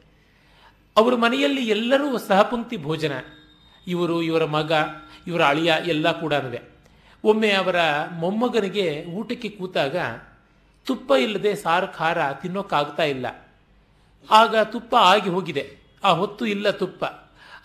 [0.98, 3.12] ಅವರ ಮನೆಯಲ್ಲಿ ಎಲ್ಲರೂ ಸಹಪಂಕ್ತಿ ಭೋಜನ.
[3.88, 4.72] ಇವರು, ಇವರ ಮಗ,
[5.28, 6.34] ಇವರ ಅಳಿಯ ಎಲ್ಲ ಕೂಡ
[7.24, 7.76] ಒಮ್ಮೆ ಅವರ
[8.12, 9.96] ಮೊಮ್ಮಗನಿಗೆ ಊಟಕ್ಕೆ ಕೂತಾಗ
[10.88, 13.26] ತುಪ್ಪ ಇಲ್ಲದೆ ಸಾರು ಖಾರ ತಿನ್ನೋಕ್ಕಾಗ್ತಾ ಇಲ್ಲ.
[14.30, 15.64] ಆಗ ತುಪ್ಪ ಆಗಿ ಹೋಗಿದೆ.
[16.04, 17.04] ಆ ಹೊತ್ತು ಇಲ್ಲ ತುಪ್ಪ.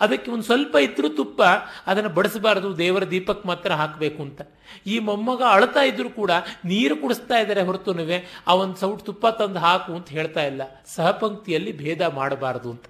[0.00, 1.40] ಅದಕ್ಕೆ ಒಂದು ಸ್ವಲ್ಪ ಇದ್ರೂ ತುಪ್ಪ
[1.86, 4.40] ಅದನ್ನು ಬಡಿಸಬಾರದು, ದೇವರ ದೀಪಕ್ಕೆ ಮಾತ್ರ ಹಾಕಬೇಕು ಅಂತ.
[4.86, 6.32] ಈ ಮೊಮ್ಮಗ ಅಳ್ತಾ ಇದ್ದರೂ ಕೂಡ
[6.64, 10.62] ನೀರು ಕುಡಿಸ್ತಾ ಇದ್ದಾರೆ ಹೊರತುನುವೆ ಆ ಒಂದು ಸೌಟ್ ತುಪ್ಪ ತಂದು ಹಾಕು ಅಂತ ಹೇಳ್ತಾ ಇಲ್ಲ.
[10.86, 12.86] ಸಹಪಂಕ್ತಿಯಲ್ಲಿ ಭೇದ ಮಾಡಬಾರದು ಅಂತ.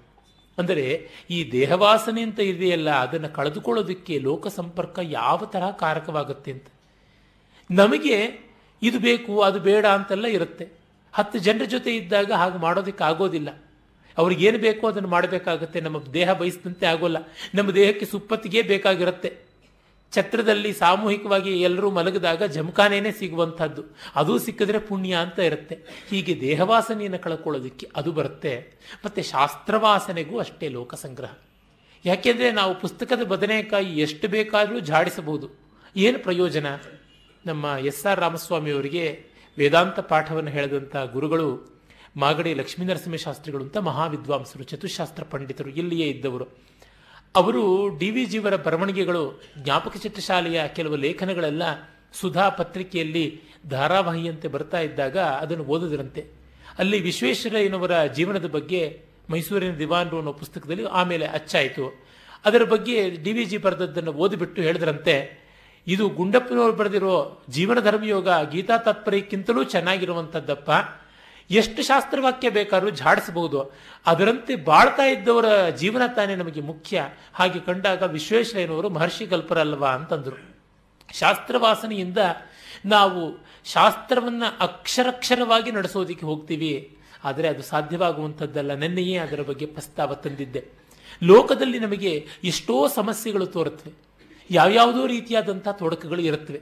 [0.57, 0.85] ಅಂದರೆ
[1.29, 6.67] ಈ ದೇಹವಾಸನೆ ಅಂತ ಇದೆಯಲ್ಲ, ಅದನ್ನು ಕಳೆದುಕೊಳ್ಳೋದಕ್ಕೆ ಲೋಕ ಸಂಪರ್ಕ ಯಾವ ತರಹ ಕಾರಕವಾಗುತ್ತೆ ಅಂತ.
[7.69, 8.17] ನಮಗೆ
[8.81, 10.69] ಇದು ಬೇಕು, ಅದು ಬೇಡ ಅಂತೆಲ್ಲ ಇರುತ್ತೆ.
[11.13, 13.63] ಹತ್ತು ಜನರ ಜೊತೆ ಇದ್ದಾಗ ಹಾಗೆ ಮಾಡೋದಕ್ಕೆ ಆಗೋದಿಲ್ಲ.
[14.17, 15.81] ಅವ್ರಿಗೇನು ಬೇಕೋ ಅದನ್ನು ಮಾಡಬೇಕಾಗುತ್ತೆ.
[15.81, 17.17] ನಮ್ಮ ದೇಹ ಬಯಸಿದಂತೆ ಆಗೋಲ್ಲ.
[17.55, 19.49] ನಮ್ಮ ದೇಹಕ್ಕೆ ಸುಪ್ಪತ್ತಿಗೆ ಬೇಕಾಗಿರುತ್ತೆ.
[20.11, 23.83] ಛತ್ರದಲ್ಲಿ ಸಾಮೂಹಿಕವಾಗಿ ಎಲ್ಲರೂ ಮಲಗಿದಾಗ ಜಮಖಾನೇನೆ ಸಿಗುವಂಥದ್ದು.
[24.15, 25.79] ಅದು ಸಿಕ್ಕಿದ್ರೆ ಪುಣ್ಯ ಅಂತ ಇರುತ್ತೆ.
[26.09, 28.73] ಹೀಗೆ ದೇಹವಾಸನೆಯನ್ನು ಕಳ್ಕೊಳ್ಳೋದಕ್ಕೆ ಅದು ಬರುತ್ತೆ.
[29.05, 31.31] ಮತ್ತು ಶಾಸ್ತ್ರವಾಸನೆಗೂ ಅಷ್ಟೇ ಲೋಕಸಂಗ್ರಹ.
[32.05, 35.49] ಯಾಕೆಂದರೆ ನಾವು ಪುಸ್ತಕದ ಬದನೆಕಾಯಿ ಎಷ್ಟು ಬೇಕಾದರೂ ಝಾಡಿಸಬಹುದು
[35.95, 36.65] ಏನು ಪ್ರಯೋಜನ?
[37.45, 39.23] ನಮ್ಮ ಎಸ್ ಆರ್ ರಾಮಸ್ವಾಮಿಯವರಿಗೆ
[39.57, 41.79] ವೇದಾಂತ ಪಾಠವನ್ನು ಹೇಳಿದಂಥ ಗುರುಗಳು
[42.17, 46.47] ಮಾಗಡಿ ಲಕ್ಷ್ಮೀನರಸಿಂಹ ಶಾಸ್ತ್ರಿಗಳು ಅಂತ ಮಹಾವಿದ್ವಾಂಸರು, ಚತುಶಾಸ್ತ್ರ ಪಂಡಿತರು ಇಲ್ಲಿಯೇ ಇದ್ದವರು.
[47.35, 51.63] ಅವರು ಡಿ ವಿ ಜಿಯವರ ಬರವಣಿಗೆಗಳು, ಜ್ಞಾಪಕ ಚಿತ್ರಶಾಲೆಯ ಕೆಲವು ಲೇಖನಗಳೆಲ್ಲ
[52.13, 56.25] ಸುಧಾ ಪತ್ರಿಕೆಯಲ್ಲಿ ಧಾರಾವಾಹಿಯಂತೆ ಬರ್ತಾ ಇದ್ದಾಗ ಅದನ್ನು ಓದಿದ್ರಂತೆ.
[56.77, 62.05] ಅಲ್ಲಿ ವಿಶ್ವೇಶ್ವರಯ್ಯನವರ ಜೀವನದ ಬಗ್ಗೆ ಮೈಸೂರಿನ ದಿವಾನ್ರು ಅನ್ನೋ ಪುಸ್ತಕದಲ್ಲಿ ಆಮೇಲೆ ಅಚ್ಚಾಯಿತು.
[62.45, 65.38] ಅದರ ಬಗ್ಗೆ ಡಿ ವಿ ಜಿ ಬರೆದದ್ದನ್ನು ಓದಿಬಿಟ್ಟು ಹೇಳಿದ್ರಂತೆ.
[65.89, 70.71] ಇದು ಗುಂಡಪ್ಪನವರು ಬರೆದಿರೋ ಜೀವನ ಧರ್ಮಯೋಗ, ಗೀತಾ ತಾತ್ಪರ್ಯಕ್ಕಿಂತಲೂ ಚೆನ್ನಾಗಿರುವಂಥದ್ದಪ್ಪ.
[71.51, 73.71] ಎಷ್ಟು ಶಾಸ್ತ್ರವಾಕ್ಯ ಬೇಕಾದ್ರೂ ಝಾಡಿಸಬಹುದು.
[74.05, 77.09] ಅದರಂತೆ ಬಾಳ್ತಾ ಇದ್ದವರ ಜೀವನ ತಾನೇ ನಮಗೆ ಮುಖ್ಯ.
[77.33, 80.55] ಹಾಗೆ ಕಂಡಾಗ ವಿಶ್ವೇಶ್ವರಯ್ಯನವರು ಮಹರ್ಷಿ ಕಲ್ಪರಲ್ವಾ ಅಂತಂದರು.
[81.13, 82.17] ಶಾಸ್ತ್ರವಾಸನೆಯಿಂದ
[82.85, 86.97] ನಾವು ಶಾಸ್ತ್ರವನ್ನು ಅಕ್ಷರಕ್ಷರವಾಗಿ ನಡೆಸೋದಕ್ಕೆ ಹೋಗ್ತೀವಿ.
[87.23, 88.73] ಆದರೆ ಅದು ಸಾಧ್ಯವಾಗುವಂಥದ್ದಲ್ಲ.
[88.73, 90.65] ನೆನ್ನೆಯೇ ಅದರ ಬಗ್ಗೆ ಪ್ರಸ್ತಾವ ತಂದಿದ್ದೆ.
[91.23, 94.08] ಲೋಕದಲ್ಲಿ ನಮಗೆ ಎಷ್ಟೋ ಸಮಸ್ಯೆಗಳು ತೋರುತ್ತವೆ.
[94.49, 96.61] ಯಾವ್ಯಾವುದೋ ರೀತಿಯಾದಂಥ ತೊಡಕುಗಳು ಇರುತ್ತವೆ.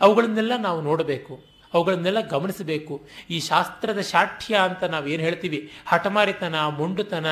[0.00, 1.44] ಅವುಗಳನ್ನೆಲ್ಲ ನಾವು ನೋಡಬೇಕು.
[1.74, 3.06] ಅವುಗಳನ್ನೆಲ್ಲ ಗಮನಿಸಬೇಕು.
[3.30, 5.70] ಈ ಶಾಸ್ತ್ರದ ಶಾಠ್ಯ ಅಂತ ನಾವೇನು ಹೇಳ್ತೀವಿ?
[5.86, 7.26] ಹಠಮಾರಿತನ, ಮೊಂಡುತನ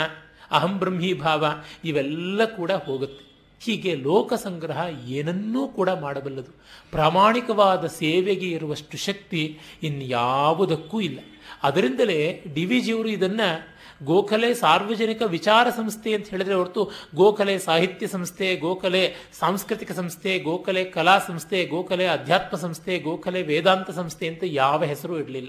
[0.51, 1.47] ಅಹಂಬ್ರಹ್ಮಿ ಭಾವ
[1.85, 3.25] ಇವೆಲ್ಲ ಕೂಡ ಹೋಗುತ್ತೆ.
[3.61, 6.53] ಹೀಗೆ ಲೋಕ ಸಂಗ್ರಹ ಏನನ್ನೂ ಕೂಡ ಮಾಡಬಲ್ಲದು.
[6.91, 11.19] ಪ್ರಾಮಾಣಿಕವಾದ ಸೇವೆಗೆ ಇರುವಷ್ಟು ಶಕ್ತಿ ಇನ್ಯಾವುದಕ್ಕೂ ಇಲ್ಲ.
[11.63, 18.57] ಅದರಿಂದಲೇ ಡಿ ವಿ ಜಿಯವರು ಇದನ್ನು ಗೋಖಲೆ ಸಾರ್ವಜನಿಕ ವಿಚಾರ ಸಂಸ್ಥೆ ಅಂತ ಹೇಳಿದ್ರೆ ಹೊರತು ಗೋಖಲೆ ಸಾಹಿತ್ಯ ಸಂಸ್ಥೆ,
[18.57, 25.19] ಗೋಖಲೆ ಸಾಂಸ್ಕೃತಿಕ ಸಂಸ್ಥೆ, ಗೋಖಲೆ ಕಲಾ ಸಂಸ್ಥೆ, ಗೋಖಲೆ ಅಧ್ಯಾತ್ಮ ಸಂಸ್ಥೆ, ಗೋಖಲೆ ವೇದಾಂತ ಸಂಸ್ಥೆ ಅಂತ ಯಾವ ಹೆಸರು
[25.19, 25.49] ಇರಲಿಲ್ಲ.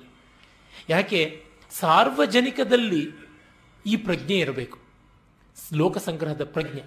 [0.90, 1.44] ಯಾಕೆ?
[1.72, 3.08] ಸಾರ್ವಜನಿಕದಲ್ಲಿ
[3.86, 4.80] ಈ ಪ್ರಜ್ಞೆ ಇರಬೇಕು.
[5.74, 6.84] ಲೋಕ ಸಂಗ್ರಹದ ಪ್ರಜ್ಞೆ.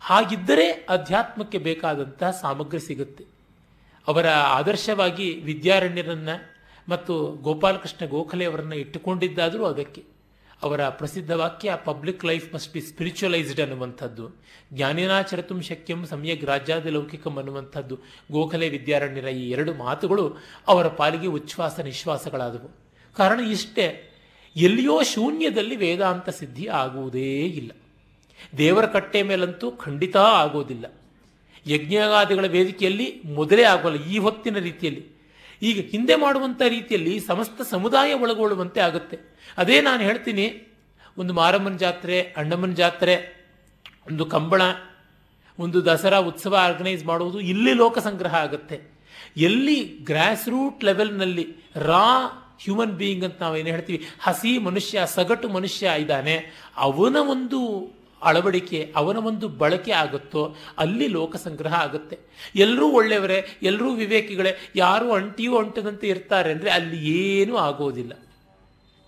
[0.00, 3.24] ಹಾಗಿದ್ದರೆ ಅಧ್ಯಾತ್ಮಕ್ಕೆ ಬೇಕಾದಂತಹ ಸಾಮಗ್ರಿ ಸಿಗುತ್ತೆ.
[4.08, 6.28] ಅವರ ಆದರ್ಶವಾಗಿ ವಿದ್ಯಾರಣ್ಯರನ್ನ
[6.88, 10.11] ಮತ್ತು ಗೋಪಾಲಕೃಷ್ಣ ಗೋಖಲೆ ಅವರನ್ನು ಇಟ್ಟುಕೊಂಡಿದ್ದಾದರೂ ಅದಕ್ಕೆ.
[10.62, 14.42] ಅವರ ಪ್ರಸಿದ್ಧ ವಾಕ್ಯ public life must be spiritualised ಅನ್ನುವಂಥದ್ದು.
[14.72, 17.98] ಜ್ಞಾನೇನಾಚರತುಂ ಶಕ್ಯಂ ಸಮ್ಯಕ್ ರಾಜ್ಯಾದಿ ಲೌಕಿಕಂ ಅನ್ನುವಂಥದ್ದು.
[18.32, 20.38] ಗೋಖಲೆ ವಿದ್ಯಾರಣ್ಯರ ಈ ಎರಡು ಮಾತುಗಳು
[20.68, 22.76] ಅವರ ಪಾಲಿಗೆ ಉಚ್ಛ್ವಾಸ, ನಿಶ್ವಾಸಗಳಾದವು.
[23.16, 24.10] ಕಾರಣ ಇಷ್ಟೇ,
[24.56, 27.70] ಎಲ್ಲಿಯೋ ಶೂನ್ಯದಲ್ಲಿ ವೇದಾಂತ ಸಿದ್ಧಿ ಆಗುವುದೇ ಇಲ್ಲ.
[28.58, 30.86] ದೇವರ ಕಟ್ಟೆ ಮೇಲಂತೂ ಖಂಡಿತ ಆಗೋದಿಲ್ಲ.
[31.66, 35.11] ಯಜ್ಞಾದಿಗಳ ವೇದಿಕೆಯಲ್ಲಿ ಮೊದಲೇ ಆಗೋಲ್ಲ, ಈ ಹೊತ್ತಿನ ರೀತಿಯಲ್ಲಿ.
[35.68, 39.16] ಈಗ ಹಿಂದೆ ಮಾಡುವಂಥ ರೀತಿಯಲ್ಲಿ ಸಮಸ್ತ ಸಮುದಾಯ ಒಳಗೊಳ್ಳುವಂತೆ ಆಗುತ್ತೆ.
[39.62, 40.46] ಅದೇ ನಾನು ಹೇಳ್ತೀನಿ,
[41.20, 43.14] ಒಂದು ಮಾರಮ್ಮನ ಜಾತ್ರೆ, ಅಣ್ಣಮ್ಮನ ಜಾತ್ರೆ,
[44.08, 44.62] ಒಂದು ಕಂಬಳ,
[45.58, 48.76] ಒಂದು ದಸರಾ ಉತ್ಸವ ಆರ್ಗನೈಸ್ ಮಾಡುವುದು ಇಲ್ಲಿ ಲೋಕ ಸಂಗ್ರಹ ಆಗುತ್ತೆ.
[49.48, 49.78] ಎಲ್ಲಿ
[50.08, 51.44] ಗ್ರಾಸ್ ರೂಟ್ ಲೆವೆಲ್ನಲ್ಲಿ
[51.88, 52.06] ರಾ
[52.64, 56.36] ಹ್ಯೂಮನ್ ಬೀಯಿಂಗ್ ಅಂತ ನಾವೇನು ಹೇಳ್ತೀವಿ, ಹಸಿ ಮನುಷ್ಯ, ಸಗಟು ಮನುಷ್ಯ ಇದ್ದಾನೆ,
[56.86, 57.60] ಅವನ ಒಂದು
[58.28, 60.42] ಅಳವಡಿಕೆ ಅವನ ಒಂದು ಬಳಕೆ ಆಗುತ್ತೋ
[60.78, 62.16] ಅಲ್ಲಿ ಲೋಕ ಸಂಗ್ರಹ ಆಗುತ್ತೆ.
[62.56, 68.12] ಎಲ್ಲರೂ ಒಳ್ಳೆಯವರೇ ಎಲ್ಲರೂ ವಿವೇಕಿಗಳೇ, ಯಾರು ಅಂಟಿಯೂ ಅಂಟದಂತೆ ಇರ್ತಾರೆ ಅಂದರೆ ಅಲ್ಲಿ ಏನೂ ಆಗೋದಿಲ್ಲ.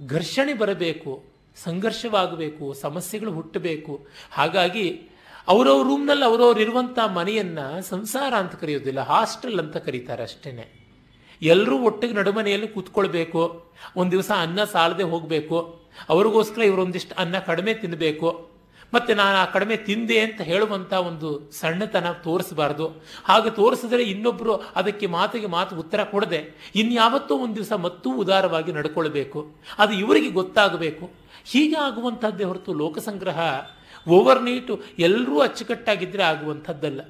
[0.01, 1.13] ಘರ್ಷಣೆ ಬರಬೇಕು,
[1.57, 3.95] ಸಂಘರ್ಷವಾಗಬೇಕು, ಸಮಸ್ಯೆಗಳು ಹುಟ್ಟಬೇಕು.
[4.39, 4.87] ಹಾಗಾಗಿ
[5.49, 7.59] ಅವರವ್ರ ರೂಮ್ನಲ್ಲಿ ಅವರವ್ರು ಇರುವಂಥ ಮನೆಯನ್ನ
[7.93, 10.65] ಸಂಸಾರ ಅಂತ ಕರೆಯೋದಿಲ್ಲ, ಹಾಸ್ಟೆಲ್ ಅಂತ ಕರೀತಾರೆ ಅಷ್ಟೇ
[11.43, 13.41] ಎಲ್ಲರೂ ಒಟ್ಟಿಗೆ ನಡುಮನೆಯಲ್ಲಿ ಕೂತ್ಕೊಳ್ಬೇಕು,
[13.97, 15.57] ಒಂದು ದಿವಸ ಅನ್ನ ಸಾಲದೆ ಹೋಗಬೇಕು,
[16.13, 18.29] ಅವ್ರಿಗೋಸ್ಕರ ಇವರೊಂದಿಷ್ಟು ಅನ್ನ ಕಡಿಮೆ ತಿನ್ನಬೇಕು
[18.95, 22.89] ಮತ್ತೆ ನಾನು ಆ ಕಡಿಮೆ ತಿಂದೆ ಅಂತ ಹೇಳುವಂಥ ಒಂದು ಸಣ್ಣತನ ತೋರಿಸಬಾರ್ದು.
[23.25, 29.55] ಹಾಗೆ ತೋರಿಸಿದ್ರೆ ಇನ್ನೊಬ್ಬರು ಅದಕ್ಕೆ ಮಾತಿಗೆ ಮಾತು ಉತ್ತರ ಕೊಡದೆ ಇನ್ಯಾವತ್ತೋ ಒಂದು ದಿವಸ ಮತ್ತೂ ಉದಾರವಾಗಿ ನಡ್ಕೊಳ್ಬೇಕು.
[29.79, 31.11] ಅದು ಇವರಿಗೆ ಗೊತ್ತಾಗಬೇಕು.
[31.45, 33.67] ಹೀಗೆ ಆಗುವಂಥದ್ದೇ ಹೊರತು ಲೋಕಸಂಗ್ರಹ
[34.09, 34.49] ಓವರ್
[34.99, 37.01] ಎಲ್ಲರೂ ಅಚ್ಚುಕಟ್ಟಾಗಿದ್ದರೆ ಆಗುವಂಥದ್ದಲ್ಲ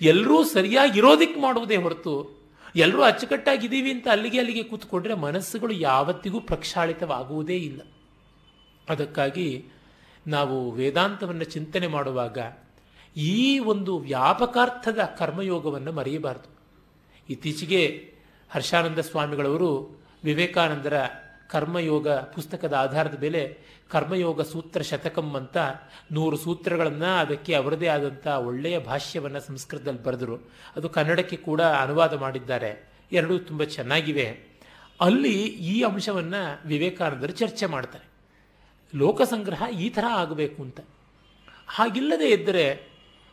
[0.00, 2.40] ಎಲ್ಲರೂ ಸರಿಯಾಗಿರೋದಕ್ಕೆ ಮಾಡುವುದೇ ಹೊರತು
[2.76, 7.80] ಎಲ್ಲರೂ ಅಚ್ಚುಕಟ್ಟಾಗಿದ್ದೀವಿ ಅಂತ ಅಲ್ಲಿಗೆ ಅಲ್ಲಿಗೆ ಕೂತ್ಕೊಂಡ್ರೆ ಮನಸ್ಸುಗಳು ಯಾವತ್ತಿಗೂ ಪ್ರಕ್ಷಾಳಿತವಾಗುವುದೇ ಇಲ್ಲ.
[8.88, 9.66] ಅದಕ್ಕಾಗಿ
[10.30, 12.38] ನಾವು ವೇದಾಂತವನ್ನು ಚಿಂತನೆ ಮಾಡುವಾಗ
[13.16, 16.60] ಈ ಒಂದು ವ್ಯಾಪಕಾರ್ಥದ ಕರ್ಮಯೋಗವನ್ನು ಮರೆಯಬಾರದು.
[17.30, 18.14] ಇತ್ತೀಚೆಗೆ
[18.50, 21.02] ಹರ್ಷಾನಂದ ಸ್ವಾಮಿಗಳವರು ವಿವೇಕಾನಂದರ
[21.50, 23.58] ಕರ್ಮಯೋಗ ಪುಸ್ತಕದ ಆಧಾರದ ಮೇಲೆ
[23.90, 25.56] ಕರ್ಮಯೋಗ ಸೂತ್ರ ಶತಕಂ ಅಂತ
[26.12, 30.36] ನೂರು ಸೂತ್ರಗಳನ್ನು ಅದಕ್ಕೆ ಅವರದೇ ಆದಂಥ ಒಳ್ಳೆಯ ಭಾಷ್ಯವನ್ನು ಸಂಸ್ಕೃತದಲ್ಲಿ ಬರೆದರು.
[30.76, 32.92] ಅದು ಕನ್ನಡಕ್ಕೆ ಕೂಡ ಅನುವಾದ ಮಾಡಿದ್ದಾರೆ.
[33.12, 34.58] ಎರಡೂ ತುಂಬ ಚೆನ್ನಾಗಿವೆ.
[35.00, 38.09] ಅಲ್ಲಿ ಈ ಅಂಶವನ್ನು ವಿವೇಕಾನಂದರು ಚರ್ಚೆ ಮಾಡ್ತಾರೆ.
[38.94, 40.80] ಲೋಕಸಂಗ್ರಹ ಈ ಥರ ಆಗಬೇಕು ಅಂತ.
[41.68, 42.90] ಹಾಗಿಲ್ಲದೆ ಇದ್ದರೆ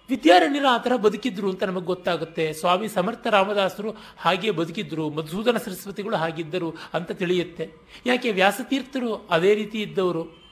[0.09, 2.53] ವಿದ್ಯಾರಣ್ಯರು ಆ ಥರ ಬದುಕಿದ್ರು ಅಂತ ನಮಗೆ ಗೊತ್ತಾಗುತ್ತೆ.
[2.53, 5.09] ಸ್ವಾಮಿ ಸಮರ್ಥ ರಾಮದಾಸರು ಹಾಗೆ ಬದುಕಿದ್ರು.
[5.09, 7.69] ಮಧುಸೂದನ ಸರಸ್ವತಿಗಳು ಹಾಗಿದ್ದರು ಅಂತ ತಿಳಿಯುತ್ತೆ.
[8.05, 10.47] ಯಾಕೆ ವ್ಯಾಸತೀರ್ಥರು ಅದೇ ರೀತಿ ಇದ್ದವರು?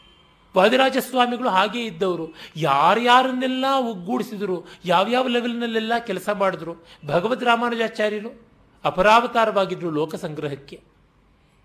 [0.57, 2.33] ವಾದಿರಾಜ ಸ್ವಾಮಿಗಳು ಹಾಗೇ ಇದ್ದವರು.
[2.55, 6.75] ಯಾರ್ಯಾರನ್ನೆಲ್ಲ ಒಗ್ಗೂಡಿಸಿದರು, ಯಾವ್ಯಾವ ಲೆವೆಲ್ನಲ್ಲೆಲ್ಲ ಕೆಲಸ ಮಾಡಿದ್ರು?
[7.05, 8.47] ಭಗವದ್ ರಾಮಾನುಜಾಚಾರ್ಯರು
[8.85, 10.81] ಅಪರಾವತಾರವಾಗಿದ್ರು ಲೋಕಸಂಗ್ರಹಕ್ಕೆ.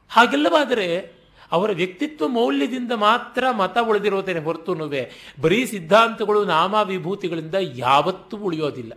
[0.09, 1.19] ಹಾಗೆಲ್ಲವಾದರೆ
[1.52, 5.12] ಅವರ ವ್ಯಕ್ತಿತ್ವ ಮೌಲ್ಯದಿಂದ ಮಾತ್ರ ಮತ ಉಳಿದಿರೋದೇನೆ ಹೊರತುನುವೆ.
[5.40, 8.92] ಬರೀ ಸಿದ್ಧಾಂತಗಳು ನಾಮ ವಿಭೂತಿಗಳಿಂದ ಯಾವತ್ತೂ ಉಳಿಯೋದಿಲ್ಲ.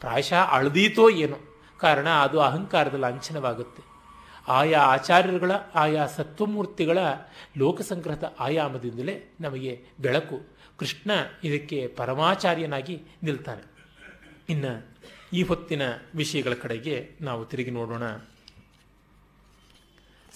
[0.00, 1.36] ಪ್ರಾಯಶಃ ಅಳದೀತೋ ಏನೋ.
[1.80, 3.82] ಕಾರಣ ಅದು ಅಹಂಕಾರದ ಲಾಂಛನವಾಗುತ್ತೆ.
[4.48, 6.98] ಆಯಾ ಆಚಾರ್ಯರುಗಳ, ಆಯಾ ಸತ್ವಮೂರ್ತಿಗಳ
[7.58, 10.58] ಲೋಕಸಂಗ್ರಹದ ಆಯಾಮದಿಂದಲೇ ನಮಗೆ ಬೆಳಕು.
[10.78, 11.10] ಕೃಷ್ಣ
[11.44, 13.62] ಇದಕ್ಕೆ ಪರಮಾಚಾರ್ಯನಾಗಿ ನಿಲ್ತಾನೆ.
[14.48, 14.98] ಇನ್ನು
[15.32, 15.82] ಈ ಹೊತ್ತಿನ
[16.14, 18.02] ವಿಷಯಗಳ ಕಡೆಗೆ ನಾವು ತಿರುಗಿ ನೋಡೋಣ.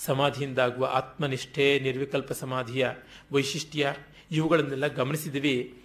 [0.04, 2.90] ಸಮಾಧಿಯಿಂದಾಗುವ ಆತ್ಮನಿಷ್ಠೆ, ನಿರ್ವಿಕಲ್ಪ ಸಮಾಧಿಯ
[3.32, 3.94] ವೈಶಿಷ್ಟ್ಯ
[4.30, 5.84] ಇವುಗಳನ್ನೆಲ್ಲ ಗಮನಿಸಿದ್ವಿ.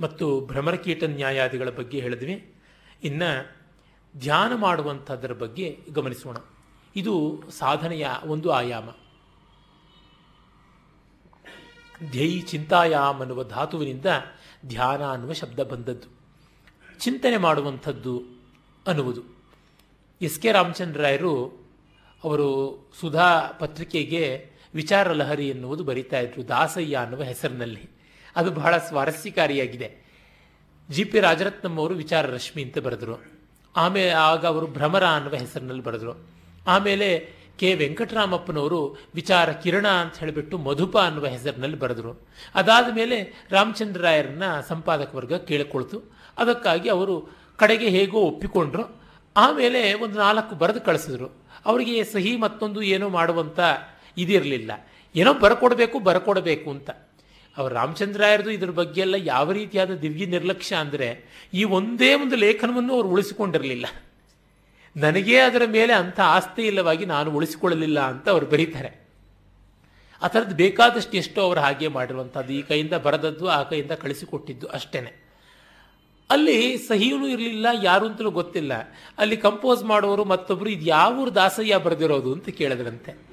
[0.00, 2.54] ಮತ್ತು ಭ್ರಮರಕೀಟ ನ್ಯಾಯಾದಿಗಳ ಬಗ್ಗೆ ಹೇಳಿದ್ವಿ.
[3.04, 3.60] ಇನ್ನು
[4.18, 6.36] ಧ್ಯಾನ ಮಾಡುವಂಥದ್ರ ಬಗ್ಗೆ ಗಮನಿಸೋಣ.
[6.96, 8.88] ಇದು ಸಾಧನೆಯ ಒಂದು ಆಯಾಮ.
[12.10, 14.06] ಧ್ಯೈ ಚಿಂತಾಯಾಮ್ ಅನ್ನುವ ಧಾತುವಿನಿಂದ
[14.66, 16.08] ಧ್ಯಾನ ಅನ್ನುವ ಶಬ್ದ ಬಂದದ್ದು.
[16.98, 18.22] ಚಿಂತನೆ ಮಾಡುವಂಥದ್ದು
[18.86, 19.22] ಅನ್ನುವುದು.
[20.22, 21.59] ಎಸ್ ಕೆ ರಾಮಚಂದ್ರಾಯರು
[22.24, 27.90] ಅವರು ಸುಧಾ ಪತ್ರಿಕೆಗೆ ವಿಚಾರ ಲಹರಿ ಎನ್ನುವುದು ಬರಿತಾ ಇದ್ರು, ದಾಸಯ್ಯ ಅನ್ನುವ ಹೆಸರಿನಲ್ಲಿ.
[28.36, 30.10] ಅದು ಬಹಳ ಸ್ವಾರಸ್ಯಕಾರಿಯಾಗಿದೆ.
[30.90, 33.32] ಜಿ ಪಿ ರಾಜರತ್ನಂ ಅವರು ವಿಚಾರ ರಶ್ಮಿ ಅಂತ ಬರೆದರು.
[33.76, 36.26] ಆಮೇಲೆ ಆಗ ಅವರು ಭ್ರಮರ ಅನ್ನುವ ಹೆಸರಿನಲ್ಲಿ ಬರೆದರು.
[36.66, 42.28] ಆಮೇಲೆ ಕೆ ವೆಂಕಟರಾಮಪ್ಪನವರು ವಿಚಾರ ಕಿರಣ ಅಂತ ಹೇಳಿಬಿಟ್ಟು ಮಧುಪ ಅನ್ನುವ ಹೆಸರಿನಲ್ಲಿ ಬರೆದರು.
[42.54, 46.02] ಅದಾದ ಮೇಲೆ ರಾಮಚಂದ್ರರಾಯರನ್ನ ಸಂಪಾದಕ ವರ್ಗ ಕೇಳಿಕೊಳ್ತು.
[46.38, 49.02] ಅದಕ್ಕಾಗಿ ಅವರು ಕಡೆಗೆ ಹೇಗೋ ಒಪ್ಪಿಕೊಂಡ್ರು.
[49.36, 51.39] ಆಮೇಲೆ ಒಂದು ನಾಲ್ಕು ಬರೆದು ಕಳಿಸಿದ್ರು.
[51.66, 53.60] ಅವರಿಗೆ ಸಹಿ ಮತ್ತೊಂದು ಏನೋ ಮಾಡುವಂಥ
[54.16, 54.72] ಇದಿರಲಿಲ್ಲ.
[55.16, 56.90] ಏನೋ ಬರ್ಕೊಡ್ಬೇಕು ಬರ್ಕೊಡ್ಬೇಕು ಅಂತ.
[57.56, 63.08] ಅವರು ರಾಮಚಂದ್ರಾಯರದು ಇದ್ರ ಬಗ್ಗೆ ಎಲ್ಲ ಯಾವ ರೀತಿಯಾದ ದಿವ್ಯ ನಿರ್ಲಕ್ಷ್ಯ ಅಂದರೆ ಈ ಒಂದೇ ಒಂದು ಲೇಖನವನ್ನು ಅವರು
[63.08, 63.86] ಉಳಿಸಿಕೊಂಡಿರಲಿಲ್ಲ.
[64.96, 69.00] ನನಗೆ ಅದರ ಮೇಲೆ ಅಂಥ ಆಸ್ತಿ ಇಲ್ಲವಾಗಿ ನಾನು ಉಳಿಸಿಕೊಳ್ಳಲಿಲ್ಲ ಅಂತ ಅವರು ಬರೀತಾರೆ.
[70.22, 72.52] ಆ ಥರದ್ದು ಬೇಕಾದಷ್ಟು ಎಷ್ಟೋ ಅವರು ಹಾಗೆ ಮಾಡಿರುವಂಥದ್ದು.
[72.52, 75.19] ಈ ಕೈಯಿಂದ ಬರೆದದ್ದು, ಆ ಕೈಯಿಂದ ಕಳಿಸಿಕೊಟ್ಟಿದ್ದು ಅಷ್ಟೇನೆ.
[76.30, 78.72] ಅಲ್ಲಿ ಸಹಿಯೂ ಇರಲಿಲ್ಲ, ಯಾರು ಅಂತಲೂ ಗೊತ್ತಿಲ್ಲ.
[79.18, 82.32] ಅಲ್ಲಿ ಕಂಪೋಸ್ ಮಾಡೋರು ಮತ್ತೊಬ್ಬರು ಇದು ಯಾವ ದಾಸಯ್ಯ ಬರೆದಿರೋದು?
[82.32, 83.30] ಅಂತ ಕೇಳಿದ್ರಂತೆ.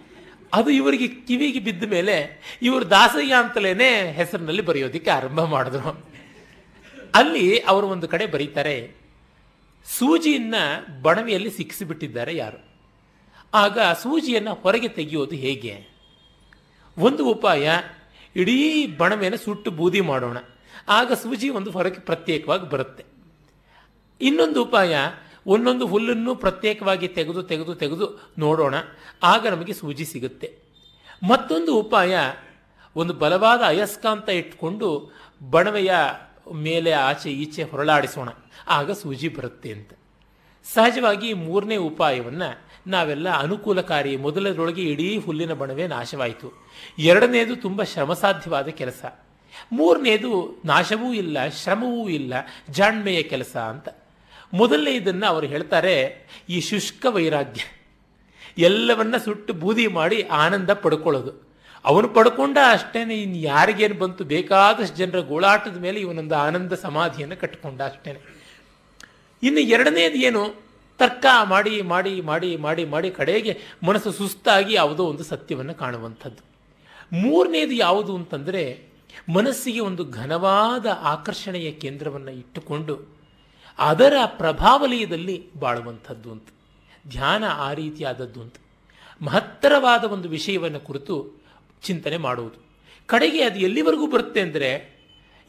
[0.54, 6.06] ಅದು ಇವರಿಗೆ ಕಿವಿಗೆ ಬಿದ್ದ ಮೇಲೆ ಇವರು ದಾಸಯ್ಯ ಅಂತಲೇ ಹೆಸರಿನಲ್ಲಿ ಬರೆಯೋದಕ್ಕೆ ಆರಂಭ ಮಾಡಿದ್ರು.
[7.16, 8.96] ಅಲ್ಲಿ ಅವರು ಒಂದು ಕಡೆ ಬರೀತಾರೆ,
[9.98, 10.56] ಸೂಜಿಯನ್ನ
[11.02, 12.66] ಬಣವೆಯಲ್ಲಿ ಸಿಕ್ಕಿಸಿಬಿಟ್ಟಿದ್ದಾರೆ ಯಾರು?
[13.54, 15.88] ಆಗ ಸೂಜಿಯನ್ನು ಹೊರಗೆ ತೆಗೆಯೋದು ಹೇಗೆ?
[16.98, 17.70] ಒಂದು ಉಪಾಯ,
[18.36, 20.38] ಇಡೀ ಬಣವೆಯನ್ನು ಸುಟ್ಟು ಬೂದಿ ಮಾಡೋಣ.
[20.90, 23.06] ಆಗ ಸೂಜಿ ಒಂದು ಹೊರಕ್ಕೆ ಪ್ರತ್ಯೇಕವಾಗಿ ಬರುತ್ತೆ.
[24.22, 24.96] ಇನ್ನೊಂದು ಉಪಾಯ,
[25.48, 28.76] ಒಂದೊಂದು ಹುಲ್ಲನ್ನು ಪ್ರತ್ಯೇಕವಾಗಿ ತೆಗೆದು ತೆಗೆದು ತೆಗೆದು ನೋಡೋಣ.
[29.24, 30.60] ಆಗ ನಮಗೆ ಸೂಜಿ ಸಿಗುತ್ತೆ.
[31.30, 32.18] ಮತ್ತೊಂದು ಉಪಾಯ,
[32.96, 35.12] ಒಂದು ಬಲವಾದ ಅಯಸ್ಕಾಂತ ಇಟ್ಕೊಂಡು
[35.50, 35.92] ಬಣವೆಯ
[36.54, 38.30] ಮೇಲೆ ಆಚೆ ಈಚೆ ಹೊರಳಾಡಿಸೋಣ.
[38.68, 39.94] ಆಗ ಸೂಜಿ ಬರುತ್ತೆ ಅಂತ.
[40.74, 46.68] ಸಹಜವಾಗಿ ಮೂರನೇ ಉಪಾಯವನ್ನು ನಾವೆಲ್ಲ ಅನುಕೂಲಕಾರಿ, ಮೊದಲದರೊಳಗೆ ಇಡೀ ಹುಲ್ಲಿನ ಬಣವೆ ನಾಶವಾಯಿತು.
[47.00, 49.06] ಎರಡನೇದು ತುಂಬ ಶ್ರಮಸಾಧ್ಯವಾದ ಕೆಲಸ.
[49.72, 52.34] ಮೂರನೇದು ನಾಶವೂ ಇಲ್ಲ, ಶ್ರಮವೂ ಇಲ್ಲ,
[52.70, 53.90] ಜಾಣ್ಮೆಯ ಕೆಲಸ ಅಂತ.
[54.54, 57.62] ಮೊದಲನೇ ಇದನ್ನು ಅವರು ಹೇಳ್ತಾರೆ, ಈ ಶುಷ್ಕ ವೈರಾಗ್ಯ.
[58.58, 61.48] ಎಲ್ಲವನ್ನ ಸುಟ್ಟು ಬೂದಿ ಮಾಡಿ ಆನಂದ ಪಡ್ಕೊಳ್ಳೋದು.
[61.86, 68.20] ಅವನು ಪಡ್ಕೊಂಡ ಅಷ್ಟೇನೆ ಇನ್ನು ಯಾರಿಗೇನು ಬಂತು, ಬೇಕಾದಷ್ಟು ಜನರ ಗೋಳಾಟದ ಮೇಲೆ ಇವನೊಂದು ಆನಂದ ಸಮಾಧಿಯನ್ನು ಕಟ್ಟಿಕೊಂಡ ಅಷ್ಟೇನೆ.
[69.44, 70.68] ಇನ್ನು ಎರಡನೇದು ಏನು,
[71.00, 76.44] ತರ್ಕ ಮಾಡಿ ಮಾಡಿ ಮಾಡಿ ಮಾಡಿ ಮಾಡಿ ಕಡೆಗೆ ಮನಸ್ಸು ಸುಸ್ತಾಗಿ ಯಾವುದೋ ಒಂದು ಸತ್ಯವನ್ನು ಕಾಣುವಂಥದ್ದು.
[77.14, 78.64] ಮೂರನೇದು ಯಾವುದು ಅಂತಂದರೆ
[79.34, 83.18] ಮನಸ್ಸಿಗೆ ಒಂದು ಘನವಾದ ಆಕರ್ಷಣೆಯ ಕೇಂದ್ರವನ್ನು ಇಟ್ಟುಕೊಂಡು
[83.80, 86.48] ಅದರ ಪ್ರಭಾವಲಯದಲ್ಲಿ ಬಾಳುವಂಥದ್ದು ಅಂತ.
[87.08, 88.56] ಧ್ಯಾನ ಆ ರೀತಿಯಾದದ್ದು ಅಂತ.
[89.22, 91.44] ಮಹತ್ತರವಾದ ಒಂದು ವಿಷಯವನ್ನು ಕುರಿತು
[91.84, 92.68] ಚಿಂತನೆ ಮಾಡುವುದು.
[93.06, 94.98] ಕಡೆಗೆ ಅದು ಎಲ್ಲಿವರೆಗೂ ಬರುತ್ತೆ ಅಂದರೆ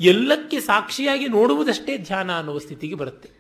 [0.00, 3.30] ಎಲ್ಲಕ್ಕೆ ಸಾಕ್ಷಿಯಾಗಿ ನೋಡುವುದಷ್ಟೇ ಧ್ಯಾನ ಅನ್ನುವ ಸ್ಥಿತಿಗೆ ಬರುತ್ತೆ.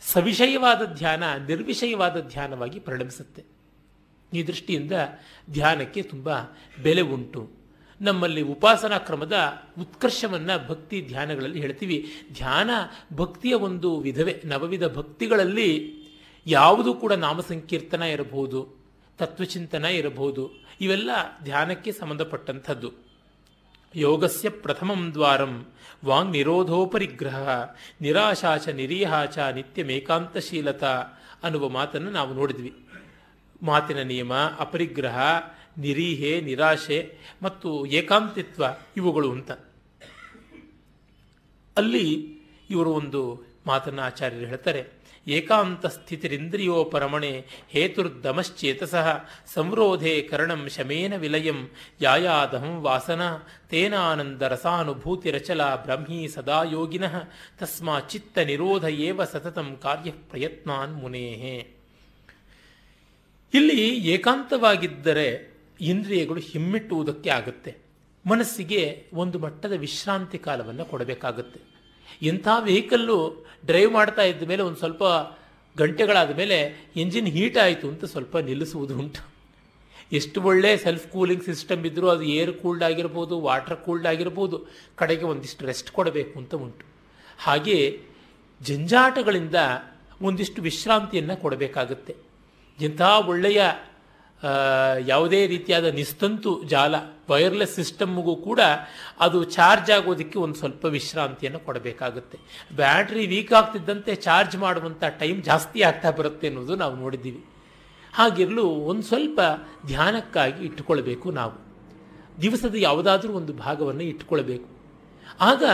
[0.00, 3.44] ಸವಿಷಯವಾದ ಧ್ಯಾನ ನಿರ್ವಿಷಯವಾದ ಧ್ಯಾನವಾಗಿ ಪರಿಣಮಿಸುತ್ತೆ.
[4.34, 4.92] ಈ ದೃಷ್ಟಿಯಿಂದ
[5.50, 6.40] ಧ್ಯಾನಕ್ಕೆ ತುಂಬ
[6.82, 7.59] ಬೆಲೆ ಉಂಟು.
[8.00, 9.32] ನಮ್ಮಲ್ಲಿ ಉಪಾಸನಾ ಕ್ರಮದ
[9.80, 12.12] ಉತ್ಕರ್ಷವನ್ನು ಭಕ್ತಿ ಧ್ಯಾನಗಳಲ್ಲಿ ಹೇಳ್ತೀವಿ.
[12.32, 12.70] ಧ್ಯಾನ
[13.16, 14.42] ಭಕ್ತಿಯ ಒಂದು ವಿಧವೇ.
[14.44, 15.94] ನವವಿಧ ಭಕ್ತಿಗಳಲ್ಲಿ
[16.46, 18.68] ಯಾವುದು ಕೂಡ ನಾಮ ಸಂಕೀರ್ತನ ಇರಬಹುದು,
[19.18, 20.50] ತತ್ವಚಿಂತನ ಇರಬಹುದು.
[20.80, 21.10] ಇವೆಲ್ಲ
[21.42, 22.92] ಧ್ಯಾನಕ್ಕೆ ಸಂಬಂಧಪಟ್ಟಂಥದ್ದು.
[23.94, 25.66] ಯೋಗಸ್ಯ ಪ್ರಥಮಂ ದ್ವಾರಂ
[26.04, 27.64] ವಾಂಗ್ ನಿರೋಧೋಪರಿಗ್ರಹ
[28.00, 31.04] ನಿರಾಶಾಚ ನಿರೀಹಾಚ ನಿತ್ಯಮೇಕಾಂತಶೀಲತಾ
[31.42, 32.74] ಅನ್ನುವ ಮಾತನ್ನು ನಾವು ನೋಡಿದ್ವಿ.
[33.62, 35.18] ಮಾತಿನ ನಿಯಮ, ಅಪರಿಗ್ರಹ
[35.78, 38.64] ನಿರೀಹೆ, ನಿರಾಶೆ ಮತ್ತು ಏಕಾಂತಿತ್ವ
[38.96, 39.50] ಇವುಗಳು ಅಂತ.
[41.76, 42.38] ಅಲ್ಲಿ
[42.70, 45.00] ಇವರು ಒಂದು ಮಾತನ್ನು ಆಚಾರ್ಯರು ಹೇಳ್ತಾರೆ.
[45.28, 53.22] ಏಕಾಂತ ಸ್ಥಿತಿರಿಂದ್ರಿಯೋ ಪರಮಣೆ ಹೇತುರ್ದಮಶ್ಚೇತಸಃ ಸಂರೋಧೆ ಕರಣಂ ಶಮೇನ ವಿಲಯಂ ಯಾಯಾದಹಂ ವಾಸನ
[53.68, 57.22] ತೇನಾನಂದ ರಸಾನುಭೂತಿರಚಲ ಬ್ರಹ್ಮೀ ಸದಾ ಯೋಗಿನಃ
[57.58, 61.74] ತಸ್ಮಾ ಚಿತ್ತ ನಿರೋಧ ಏವ ಸತತಂ ಕಾರ್ಯ ಪ್ರಯತ್ನಾನ್ ಮುನೇಹೇ.
[63.54, 65.49] ಇಲ್ಲಿ ಏಕಾಂತವಾಗಿದ್ದರೆ
[65.90, 67.72] ಇಂದ್ರಿಯಗಳು ಹಿಮ್ಮಿಟ್ಟುವುದಕ್ಕೆ ಆಗುತ್ತೆ.
[68.26, 71.60] ಮನಸ್ಸಿಗೆ ಒಂದು ಮಟ್ಟದ ವಿಶ್ರಾಂತಿ ಕಾಲವನ್ನು ಕೊಡಬೇಕಾಗುತ್ತೆ.
[72.22, 73.18] ಇಂಥ ವೆಹಿಕಲ್ಲು
[73.66, 75.02] ಡ್ರೈವ್ ಮಾಡ್ತಾ ಇದ್ದ ಮೇಲೆ ಒಂದು ಸ್ವಲ್ಪ
[75.76, 76.56] ಗಂಟೆಗಳಾದ ಮೇಲೆ
[76.96, 79.22] ಇಂಜಿನ್ ಹೀಟ್ ಆಯಿತು ಅಂತ ಸ್ವಲ್ಪ ನಿಲ್ಲಿಸುವುದು ಉಂಟು.
[80.12, 84.56] ಎಷ್ಟು ಒಳ್ಳೆ ಸೆಲ್ಫ್ ಕೂಲಿಂಗ್ ಸಿಸ್ಟಮ್ ಇದ್ದರೂ ಅದು ಏರ್ ಕೂಲ್ಡ್ ಆಗಿರ್ಬೋದು ವಾಟರ್ ಕೂಲ್ಡ್ ಆಗಿರ್ಬೋದು,
[84.96, 86.84] ಕಡೆಗೆ ಒಂದಿಷ್ಟು ರೆಸ್ಟ್ ಕೊಡಬೇಕು ಅಂತ ಉಂಟು.
[87.38, 87.76] ಹಾಗೆ
[88.60, 89.54] ಜಂಜಾಟಗಳಿಂದ
[90.22, 92.16] ಒಂದಿಷ್ಟು ವಿಶ್ರಾಂತಿಯನ್ನು ಕೊಡಬೇಕಾಗುತ್ತೆ.
[92.78, 93.60] ಇಂಥ ಒಳ್ಳೆಯ
[95.06, 96.94] ಯಾವುದೇ ರೀತಿಯಾದ ನಿಸ್ತಂತು ಜಾಲ
[97.30, 98.60] ವೈರ್ಲೆಸ್ ಸಿಸ್ಟಮ್ಗೂ ಕೂಡ
[99.20, 102.38] ಅದು ಚಾರ್ಜ್ ಆಗೋದಕ್ಕೆ ಒಂದು ಸ್ವಲ್ಪ ವಿಶ್ರಾಂತಿಯನ್ನು ಕೊಡಬೇಕಾಗುತ್ತೆ.
[102.76, 107.44] ಬ್ಯಾಟ್ರಿ ವೀಕ್ ಆಗ್ತಿದ್ದಂತೆ ಚಾರ್ಜ್ ಮಾಡುವಂಥ ಟೈಮ್ ಜಾಸ್ತಿ ಆಗ್ತಾ ಬರುತ್ತೆ ಅನ್ನೋದು ನಾವು ನೋಡಿದ್ದೀವಿ.
[108.14, 109.40] ಹಾಗಿರಲು ಒಂದು ಸ್ವಲ್ಪ
[109.86, 111.52] ಧ್ಯಾನಕ್ಕಾಗಿ ಇಟ್ಟುಕೊಳ್ಬೇಕು ನಾವು.
[112.42, 114.68] ದಿವಸದ ಯಾವುದಾದ್ರೂ ಒಂದು ಭಾಗವನ್ನು ಇಟ್ಟುಕೊಳ್ಬೇಕು.
[115.40, 115.64] ಆಗ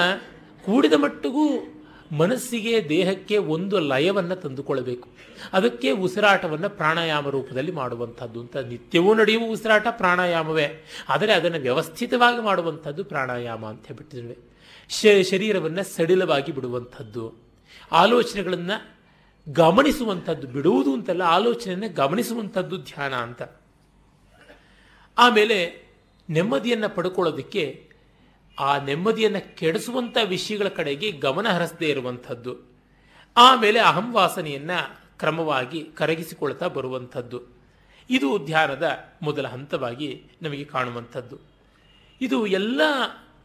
[0.64, 1.75] ಕೂಡಿದ ಮಟ್ಟಿಗೂ
[2.12, 5.08] ಮನಸ್ಸಿಗೆ, ದೇಹಕ್ಕೆ ಒಂದು ಲಯವನ್ನು ತಂದುಕೊಳ್ಳಬೇಕು.
[5.52, 8.56] ಅದಕ್ಕೆ ಉಸಿರಾಟವನ್ನು ಪ್ರಾಣಾಯಾಮ ರೂಪದಲ್ಲಿ ಮಾಡುವಂಥದ್ದು ಅಂತ.
[8.56, 10.84] ನಿತ್ಯವೂ ನಡೆಯುವ ಉಸಿರಾಟ ಪ್ರಾಣಾಯಾಮವೇ.
[11.08, 14.56] ಆದರೆ ಅದನ್ನು ವ್ಯವಸ್ಥಿತವಾಗಿ ಮಾಡುವಂಥದ್ದು ಪ್ರಾಣಾಯಾಮ ಅಂತ ಹೇಳ್ಬಿಟ್ಟಿದ್ದೇವೆ.
[15.22, 17.34] ಶರೀರವನ್ನು ಸಡಿಲವಾಗಿ ಬಿಡುವಂಥದ್ದು.
[17.92, 18.96] ಆಲೋಚನೆಗಳನ್ನು
[19.48, 23.42] ಗಮನಿಸುವಂಥದ್ದು, ಬಿಡುವುದು ಅಂತಲ್ಲ, ಆಲೋಚನೆಯನ್ನು ಗಮನಿಸುವಂಥದ್ದು ಧ್ಯಾನ ಅಂತ.
[25.18, 25.86] ಆಮೇಲೆ
[26.30, 27.85] ನೆಮ್ಮದಿಯನ್ನು ಪಡ್ಕೊಳ್ಳೋದಕ್ಕೆ
[28.58, 32.56] ಆ ನೆಮ್ಮದಿಯನ್ನು ಕೆಡಿಸುವಂಥ ವಿಷಯಗಳ ಕಡೆಗೆ ಗಮನ ಹರಿಸದೇ ಇರುವಂಥದ್ದು.
[33.36, 37.42] ಆಮೇಲೆ ಅಹಂವಾಸನೆಯನ್ನು ಕ್ರಮವಾಗಿ ಕರಗಿಸಿಕೊಳ್ತಾ ಬರುವಂಥದ್ದು.
[38.10, 41.38] ಇದು ಧ್ಯಾನದ ಮೊದಲ ಹಂತವಾಗಿ ನಮಗೆ ಕಾಣುವಂಥದ್ದು.
[42.20, 42.80] ಇದು ಎಲ್ಲ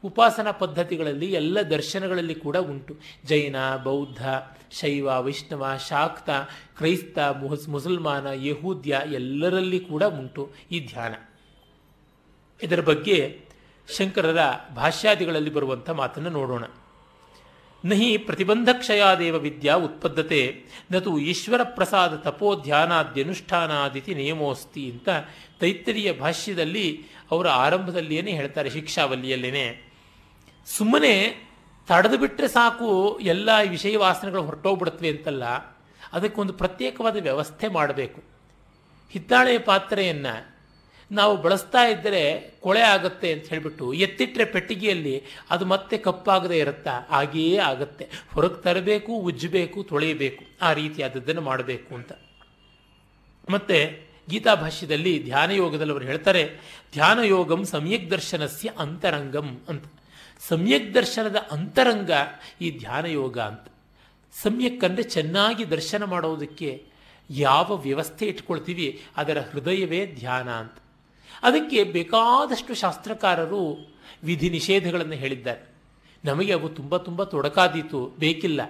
[0.04, 2.97] ಉಪಾಸನಾ ಪದ್ಧತಿಗಳಲ್ಲಿ, ಎಲ್ಲ ದರ್ಶನಗಳಲ್ಲಿ ಕೂಡ ಉಂಟು.
[3.26, 4.30] ಜೈನ, ಬೌದ್ಧ,
[4.71, 6.30] ಶೈವ, ವೈಷ್ಣವ, ಶಾಕ್ತ,
[6.78, 11.13] ಕ್ರೈಸ್ತ ಮುಹಸ್ ಮುಸಲ್ಮಾನ, ಯಹೂದ್ಯ ಎಲ್ಲರಲ್ಲಿ ಕೂಡ ಉಂಟು ಈ ಧ್ಯಾನ.
[12.63, 13.45] ಇದರ ಬಗ್ಗೆ
[13.97, 14.38] ಶಂಕರರ
[14.75, 16.63] ಭಾಷ್ಯಾದಿಗಳಲ್ಲಿ ಬರುವಂಥ ಮಾತನ್ನು ನೋಡೋಣ.
[17.86, 25.10] ನಹಿ ಪ್ರತಿಬಂಧಕ್ಷಯಾದೇವ ವಿದ್ಯಾ ಉತ್ಪದ್ಧತೆ ನತು ಈಶ್ವರ ಪ್ರಸಾದ ತಪೋ ಧ್ಯಾನಾದ್ಯನುಷ್ಠಾನಾದಿತಿ ನಿಯಮೋಸ್ತಿ ಅಂತ
[25.60, 29.91] ತೈತ್ತರಿಯ ಭಾಷ್ಯದಲ್ಲಿ ಅವರ ಆರಂಭದಲ್ಲಿಯೇ ಹೇಳ್ತಾರೆ ಶಿಕ್ಷಾವಲ್ಲಿಯಲ್ಲೇನೆ.
[30.65, 31.13] ಸುಮ್ಮನೆ
[31.88, 35.43] ತಡೆದು ಬಿಟ್ಟರೆ ಸಾಕು, ಎಲ್ಲ ವಿಷಯ ವಾಸನೆಗಳು ಹೊರಟೋಗ್ಬಿಡುತ್ತವೆ ಅಂತಲ್ಲ,
[36.13, 38.21] ಅದಕ್ಕೊಂದು ಪ್ರತ್ಯೇಕವಾದ ವ್ಯವಸ್ಥೆ ಮಾಡಬೇಕು.
[39.12, 40.50] ಹಿತ್ತಾಳೆಯ ಪಾತ್ರೆಯನ್ನು
[41.12, 47.08] ನಾವು ಬಳಸ್ತಾ ಇದ್ದರೆ ಕೊಳೆ ಆಗುತ್ತೆ ಅಂತ ಹೇಳಿಬಿಟ್ಟು ಎತ್ತಿಟ್ಟರೆ ಪೆಟ್ಟಿಗೆಯಲ್ಲಿ ಅದು ಮತ್ತೆ ಕಪ್ಪಾಗದೇ ಇರುತ್ತಾ?
[47.10, 48.08] ಹಾಗೆಯೇ ಆಗುತ್ತೆ.
[48.34, 50.43] ಹೊರಗೆ ತರಬೇಕು, ಉಜ್ಜಬೇಕು, ತೊಳೆಯಬೇಕು.
[50.62, 52.12] ಆ ರೀತಿಯಾದದ್ದನ್ನು ಮಾಡಬೇಕು ಅಂತ.
[53.50, 53.80] ಮತ್ತೆ
[54.30, 56.43] ಗೀತಾ ಭಾಷ್ಯದಲ್ಲಿ ಧ್ಯಾನ ಅವರು ಹೇಳ್ತಾರೆ,
[56.93, 59.86] ಧ್ಯಾನ ಯೋಗಂ ಸಮ್ಯಕ್ ದರ್ಶನಸ್ಯ ಅಂತರಂಗಂ ಅಂತ.
[60.50, 62.12] ಸಮ್ಯಕ್ ದರ್ಶನದ ಅಂತರಂಗ
[62.62, 63.67] ಈ ಧ್ಯಾನ ಯೋಗ ಅಂತ.
[64.43, 66.86] ಸಮ್ಯಕ್ ಅಂದರೆ ಚೆನ್ನಾಗಿ ದರ್ಶನ ಮಾಡೋದಕ್ಕೆ
[67.30, 70.78] ಯಾವ ವ್ಯವಸ್ಥೆ ಇಟ್ಕೊಳ್ತೀವಿ, ಅದರ ಹೃದಯವೇ ಧ್ಯಾನ ಅಂತ.
[71.43, 73.62] ಅದಕ್ಕೆ ಬೇಕಾದಷ್ಟು ಶಾಸ್ತ್ರಕಾರರು
[74.23, 75.62] ವಿಧಿ ನಿಷೇಧಗಳನ್ನು ಹೇಳಿದ್ದಾರೆ.
[76.25, 78.62] ನಮಗೆ ಅವು ತುಂಬ ತುಂಬ ತೊಡಕಾದೀತು, ಬೇಕಿಲ್ಲ.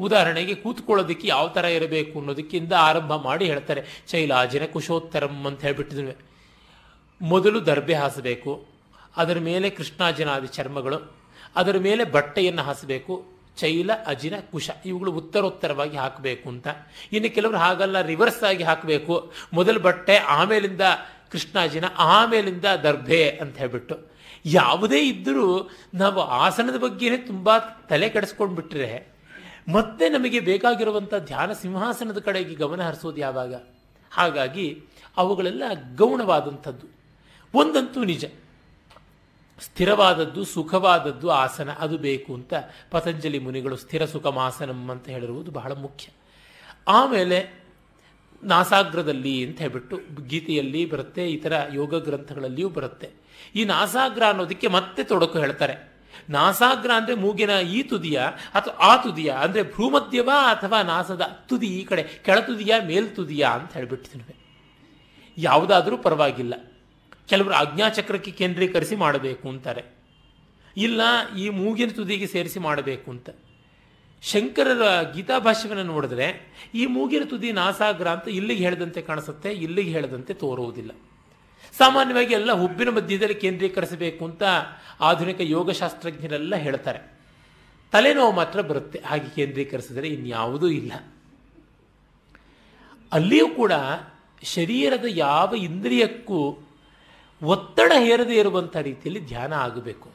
[0.00, 3.82] ಉದಾಹರಣೆಗೆ ಕೂತ್ಕೊಳ್ಳೋದಕ್ಕೆ ಯಾವ ಥರ ಇರಬೇಕು ಅನ್ನೋದಕ್ಕಿಂತ ಆರಂಭ ಮಾಡಿ ಹೇಳ್ತಾರೆ.
[4.08, 6.16] ಚೈಲಾಜಿನ ಕುಶೋತ್ತರಂ ಅಂತ ಹೇಳ್ಬಿಟ್ಟಿದ್ವಿ
[7.22, 8.52] ಮೊದಲು ದರ್ಬೆ ಹಾಸಬೇಕು,
[9.16, 10.98] ಅದರ ಮೇಲೆ ಕೃಷ್ಣಾಜನಾದಿ ಚರ್ಮಗಳು,
[11.56, 13.14] ಅದರ ಮೇಲೆ ಬಟ್ಟೆಯನ್ನು ಹಾಸಬೇಕು,
[13.56, 16.66] ಚೈಲ, ಅಜಿನ, ಕುಶ, ಇವುಗಳು ಉತ್ತರೋತ್ತರವಾಗಿ ಹಾಕಬೇಕು ಅಂತ.
[17.12, 19.32] ಇನ್ನು ಕೆಲವರು ಹಾಗಲ್ಲ ರಿವರ್ಸ್ ಆಗಿ ಹಾಕಬೇಕು.
[19.52, 20.80] ಮೊದಲು ಬಟ್ಟೆ, ಆಮೇಲಿಂದ
[21.32, 24.16] ಕೃಷ್ಣಾಜಿನ ಆಮೇಲಿಂದ ದರ್ಭೆ ಅಂತ ಹೇಳ್ಬಿಟ್ಟು.
[24.44, 29.08] ಯಾವುದೇ ಇದ್ದರೂ ನಾವು ಆಸನದ ಬಗ್ಗೆನೇ ತುಂಬ ತಲೆ ಕೆಡಿಸ್ಕೊಂಡು ಬಿಟ್ರೆ
[29.72, 33.54] ಮತ್ತೆ ನಮಗೆ ಬೇಕಾಗಿರುವಂಥ ಧ್ಯಾನ ಸಿಂಹಾಸನದ ಕಡೆಗೆ ಗಮನ ಹರಿಸೋದು ಯಾವಾಗ?
[34.10, 34.82] ಹಾಗಾಗಿ
[35.16, 35.62] ಅವುಗಳೆಲ್ಲ
[35.96, 36.86] ಗೌಣವಾದಂಥದ್ದು.
[37.54, 38.24] ಒಂದಂತೂ ನಿಜ.
[39.60, 42.54] ಸ್ಥಿರವಾದದ್ದು, ಸುಖವಾದದ್ದು ಆಸನ, ಅದು ಬೇಕು ಅಂತ
[42.90, 46.08] ಪತಂಜಲಿ ಮುನಿಗಳು ಸ್ಥಿರ ಸುಖಮಾಸನಂ ಅಂತ ಹೇಳಿರುವುದು ಬಹಳ ಮುಖ್ಯ.
[46.88, 47.65] ಆಮೇಲೆ
[48.52, 49.96] ನಾಸಾಗ್ರದಲ್ಲಿ ಅಂತ ಹೇಳ್ಬಿಟ್ಟು
[50.30, 53.08] ಗೀತೆಯಲ್ಲಿ ಬರುತ್ತೆ, ಇತರ ಯೋಗ ಗ್ರಂಥಗಳಲ್ಲಿಯೂ ಬರುತ್ತೆ.
[53.54, 55.76] ಈ ನಾಸಾಗ್ರ ಅನ್ನೋದಕ್ಕೆ ಮತ್ತೆ ತೊಡಕು ಹೇಳ್ತಾರೆ.
[56.30, 58.18] ನಾಸಾಗ್ರ ಅಂದರೆ ಮೂಗಿನ ಈ ತುದಿಯ
[58.58, 63.72] ಅಥವಾ ಆ ತುದಿಯ, ಅಂದರೆ ಭ್ರೂಮಧ್ಯವ ಅಥವಾ ನಾಸದ ತುದಿ ಈ ಕಡೆ ಕೆಳ ಮೇಲ್ತುದಿಯ ಮೇಲ್ ತುದಿಯ ಅಂತ
[63.72, 64.36] ಹೇಳ್ಬಿಟ್ಟಿದ್ವಿ
[65.38, 66.54] ಯಾವುದಾದರೂ ಪರವಾಗಿಲ್ಲ.
[67.28, 69.82] ಕೆಲವರು ಆಜ್ಞಾಚಕ್ರಕ್ಕೆ ಕೇಂದ್ರೀಕರಿಸಿ ಮಾಡಬೇಕು ಅಂತಾರೆ.
[70.76, 71.00] ಇಲ್ಲ,
[71.42, 73.28] ಈ ಮೂಗಿನ ತುದಿಗೆ ಸೇರಿಸಿ ಮಾಡಬೇಕು ಅಂತ.
[74.22, 80.90] ಶಂಕರರ ಗೀತಾಭಾಷ್ಯವನ್ನು ನೋಡಿದ್ರೆ, ಈ ಮೂಗಿನ ತುದಿ ನಾಸಾಗ್ರ ಅಂತ ಇಲ್ಲಿಗೆ ಹೇಳಿದಂತೆ ಕಾಣಿಸುತ್ತೆ, ಇಲ್ಲಿಗೆ ಹೇಳದಂತೆ ತೋರುವುದಿಲ್ಲ.
[81.78, 84.42] ಸಾಮಾನ್ಯವಾಗಿ ಎಲ್ಲ ಹುಬ್ಬಿನ ಮಧ್ಯದಲ್ಲಿ ಕೇಂದ್ರೀಕರಿಸಬೇಕು ಅಂತ
[85.00, 87.16] ಆಧುನಿಕ ಯೋಗಶಾಸ್ತ್ರಜ್ಞರೆಲ್ಲ ಹೇಳ್ತಾರೆ.
[87.92, 90.92] ತಲೆನೋವು ಮಾತ್ರ ಬರುತ್ತೆ, ಹಾಗೆ ಕೇಂದ್ರೀಕರಿಸಿದರೆ ಇನ್ಯಾವುದೂ ಇಲ್ಲ.
[93.12, 93.72] ಅಲ್ಲಿಯೂ ಕೂಡ
[94.42, 96.68] ಶರೀರದ ಯಾವ ಇಂದ್ರಿಯಕ್ಕೂ
[97.42, 100.10] ಒತ್ತಡ ಹೇರದೇ ಇರುವಂಥ ರೀತಿಯಲ್ಲಿ ಧ್ಯಾನ ಆಗಬೇಕು.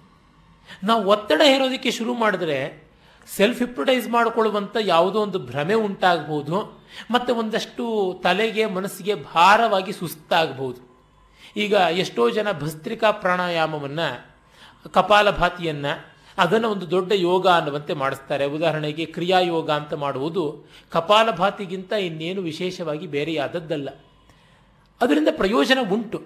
[0.83, 2.90] ನಾವು ಒತ್ತಡ ಹೇರೋದಕ್ಕೆ ಶುರು ಮಾಡಿದ್ರೆ
[3.35, 10.91] ಸೆಲ್ಫ್ ಹಿಪ್ರೊಟೈಸ್ ಮಾಡಿಕೊಳ್ಳುವಂಥ ಯಾವುದೋ ಒಂದು ಭ್ರಮೆ ಉಂಟಾಗಬಹುದು ಮತ್ತು ಒಂದಷ್ಟು ತಲೆಗೆ, ಮನಸ್ಸಿಗೆ ಭಾರವಾಗಿ ಸುಸ್ತಾಗಬಹುದು
[11.57, 14.31] ಈಗ ಎಷ್ಟೋ ಜನ ಭಸ್ತ್ರಿಕಾ ಪ್ರಾಣಾಯಾಮವನ್ನು
[14.89, 16.05] ಕಪಾಲಭಾತಿಯನ್ನು
[16.37, 18.45] ಅದನ್ನು ಒಂದು ದೊಡ್ಡ ಯೋಗ ಅನ್ನುವಂತೆ ಮಾಡಿಸ್ತಾರೆ.
[18.45, 23.89] ಉದಾಹರಣೆಗೆ ಕ್ರಿಯಾಯೋಗ ಅಂತ ಮಾಡುವುದು ಕಪಾಲಭಾತಿಗಿಂತ ಇನ್ನೇನು ವಿಶೇಷವಾಗಿ ಬೇರೆಯಾದದ್ದಲ್ಲ.
[25.01, 26.23] ಅದರಿಂದ ಪ್ರಯೋಜನ ಉಂಟು.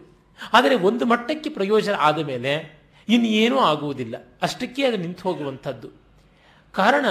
[0.54, 4.38] ಆದರೆ ಒಂದು ಮಟ್ಟಕ್ಕೆ ಪ್ರಯೋಜನ ಆದ ಮೇಲೆ ಇನ್ನೇನೂ ಆಗುವುದಿಲ್ಲ.
[4.41, 6.05] ಅಷ್ಟಕ್ಕೆ ಅದು ನಿಂತು ಹೋಗುವಂಥದ್ದು
[6.75, 7.05] ಕಾರಣ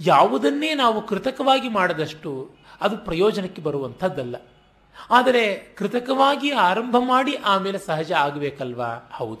[0.00, 4.36] ಯಾವುದನ್ನೇ ನಾವು ಕೃತಕವಾಗಿ ಮಾಡದಷ್ಟು ಅದು ಪ್ರಯೋಜನಕ್ಕೆ ಬರುವಂಥದ್ದಲ್ಲ.
[5.10, 9.10] ಆದರೆ ಕೃತಕವಾಗಿ ಆರಂಭ ಮಾಡಿ ಆಮೇಲೆ ಸಹಜ ಆಗಬೇಕಲ್ವಾ?
[9.12, 9.40] ಹೌದು.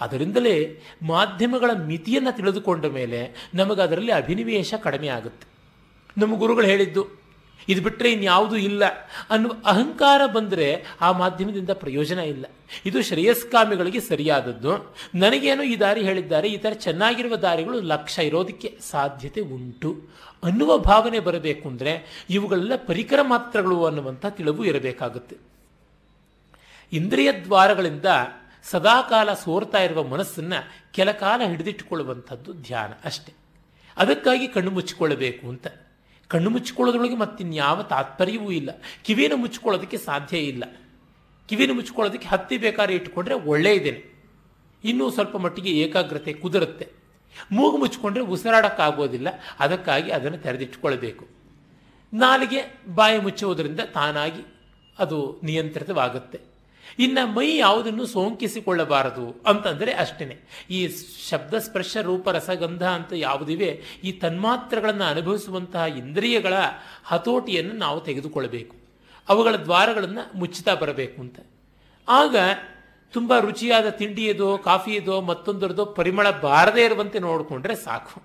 [0.00, 5.46] ಅದರಿಂದಲೇ ಮಾಧ್ಯಮಗಳ ಮಿತಿಯನ್ನು ತಿಳಿದುಕೊಂಡ ಮೇಲೆ ನಮಗೆ ಅದರಲ್ಲಿ ಅಭಿನಿವೇಶ ಕಡಿಮೆ ಆಗುತ್ತೆ.
[6.20, 7.27] ನಮ್ಮ ಗುರುಗಳು ಹೇಳಿದ್ದು
[7.68, 8.82] ಇದು ಬಿಟ್ಟರೆ ಇನ್ಯಾವುದೂ ಇಲ್ಲ
[9.30, 12.44] ಅನ್ನುವ ಅಹಂಕಾರ ಬಂದರೆ ಆ ಮಾಧ್ಯಮದಿಂದ ಪ್ರಯೋಜನ ಇಲ್ಲ.
[12.86, 14.96] ಇದು ಶ್ರೇಯಸ್ಕಾಮಿಗಳಿಗೆ ಸರಿಯಾದದ್ದು.
[15.14, 19.90] ನನಗೇನು ಈ ದಾರಿ ಹೇಳಿದ್ದಾರೆ, ಈ ಥರ ಚೆನ್ನಾಗಿರುವ ದಾರಿಗಳು ಲಕ್ಷ ಇರೋದಕ್ಕೆ ಸಾಧ್ಯತೆ ಉಂಟು
[20.44, 25.36] ಅನ್ನುವ ಭಾವನೆ ಬರಬೇಕು ಅಂದರೆ ಇವುಗಳೆಲ್ಲ ಪರಿಕರ ಮಾತ್ರಗಳು ಅನ್ನುವಂಥ ತಿಳಿವು ಇರಬೇಕಾಗುತ್ತೆ.
[26.92, 28.04] ಇಂದ್ರಿಯ ದ್ವಾರಗಳಿಂದ
[28.70, 33.32] ಸದಾಕಾಲ ಸೋರ್ತಾ ಇರುವ ಮನಸ್ಸನ್ನು ಕೆಲ ಕಾಲ ಹಿಡಿದಿಟ್ಟುಕೊಳ್ಳುವಂಥದ್ದು ಧ್ಯಾನ ಅಷ್ಟೆ.
[33.96, 35.66] ಅದಕ್ಕಾಗಿ ಕಣ್ಣು ಮುಚ್ಚಿಕೊಳ್ಳಬೇಕು ಅಂತ.
[36.28, 38.70] ಕಣ್ಣು ಮುಚ್ಚಿಕೊಳ್ಳೋದ್ರೊಳಗೆ ಮತ್ತಿನ್ಯಾವ ತಾತ್ಪರ್ಯವೂ ಇಲ್ಲ.
[39.04, 40.64] ಕಿವಿನ ಮುಚ್ಚಿಕೊಳ್ಳೋದಕ್ಕೆ ಸಾಧ್ಯ ಇಲ್ಲ.
[41.48, 44.18] ಕಿವಿನ ಮುಚ್ಚಿಕೊಳ್ಳೋದಕ್ಕೆ ಹತ್ತಿ ಬೇಕಾದ್ರೆ ಇಟ್ಟುಕೊಂಡ್ರೆ ಒಳ್ಳೆಯದೇನೆ
[44.84, 46.88] ಇನ್ನೂ ಸ್ವಲ್ಪ ಮಟ್ಟಿಗೆ ಏಕಾಗ್ರತೆ ಕುದುರುತ್ತೆ.
[47.52, 49.28] ಮೂಗು ಮುಚ್ಚಿಕೊಂಡ್ರೆ ಉಸಿರಾಡೋಕ್ಕಾಗೋದಿಲ್ಲ.
[49.60, 51.28] ಅದಕ್ಕಾಗಿ ಅದನ್ನು ತೆರೆದಿಟ್ಟುಕೊಳ್ಳಬೇಕು.
[52.14, 54.42] ನಾಲಿಗೆ ಬಾಯಿ ಮುಚ್ಚುವುದರಿಂದ ತಾನಾಗಿ
[54.98, 56.40] ಅದು ನಿಯಂತ್ರಿತವಾಗುತ್ತೆ.
[56.98, 60.88] ಇನ್ನು ಮೈ ಯಾವುದನ್ನು ಸೋಂಕಿಸಿಕೊಳ್ಳಬಾರದು ಅಂತಂದರೆ ಅಷ್ಟೇ ಈ
[61.28, 66.54] ಶಬ್ದ ಸ್ಪರ್ಶ ರೂಪ ರಸಗಂಧ ಅಂತ ಯಾವುದಿವೆ, ಈ ತನ್ಮಾತ್ರಗಳನ್ನು ಅನುಭವಿಸುವಂತಹ ಇಂದ್ರಿಯಗಳ
[67.04, 68.76] ಹತೋಟಿಯನ್ನು ನಾವು ತೆಗೆದುಕೊಳ್ಳಬೇಕು.
[69.28, 71.40] ಅವುಗಳ ದ್ವಾರಗಳನ್ನು ಮುಚ್ಚುತ್ತಾ ಬರಬೇಕು ಅಂತ.
[72.08, 72.36] ಆಗ
[73.12, 78.22] ತುಂಬ ರುಚಿಯಾದ ತಿಂಡಿಯದೋ, ಕಾಫಿಯದೋ, ಮತ್ತೊಂದರದೋ ಪರಿಮಳ ಬಾರದೇ ಇರುವಂತೆ ನೋಡಿಕೊಂಡ್ರೆ ಸಾಕು.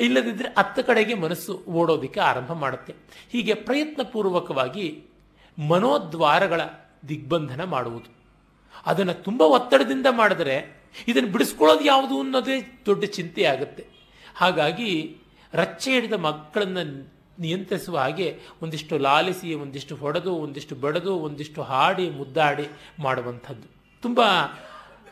[0.00, 2.94] ಇಲ್ಲದಿದ್ದರೆ ಅತ್ತ ಕಡೆಗೆ ಮನಸ್ಸು ಓಡೋದಕ್ಕೆ ಆರಂಭ ಮಾಡುತ್ತೆ.
[3.32, 5.02] ಹೀಗೆ ಪ್ರಯತ್ನಪೂರ್ವಕವಾಗಿ
[5.68, 6.60] ಮನೋದ್ವಾರಗಳ
[7.08, 8.14] ದಿಗ್ಬಂಧನ ಮಾಡುವುದು.
[8.86, 13.86] ಅದನ್ನು ತುಂಬ ಒತ್ತಡದಿಂದ ಮಾಡಿದರೆ ಇದನ್ನು ಬಿಡಿಸ್ಕೊಳ್ಳೋದು ಯಾವುದು ಅನ್ನೋದೇ ದೊಡ್ಡ ಚಿಂತೆ ಆಗುತ್ತೆ.
[14.36, 15.16] ಹಾಗಾಗಿ
[15.52, 22.66] ರಚ್ಚೆ ಹಿಡಿದ ಮಕ್ಕಳನ್ನು ನಿಯಂತ್ರಿಸುವ ಹಾಗೆ ಒಂದಿಷ್ಟು ಲಾಲಿಸಿ, ಒಂದಿಷ್ಟು ಹೊಡೆದು, ಒಂದಿಷ್ಟು ಬಡದು, ಒಂದಿಷ್ಟು ಹಾಡಿ, ಮುದ್ದಾಡಿ
[22.98, 23.68] ಮಾಡುವಂಥದ್ದು.
[24.02, 24.20] ತುಂಬ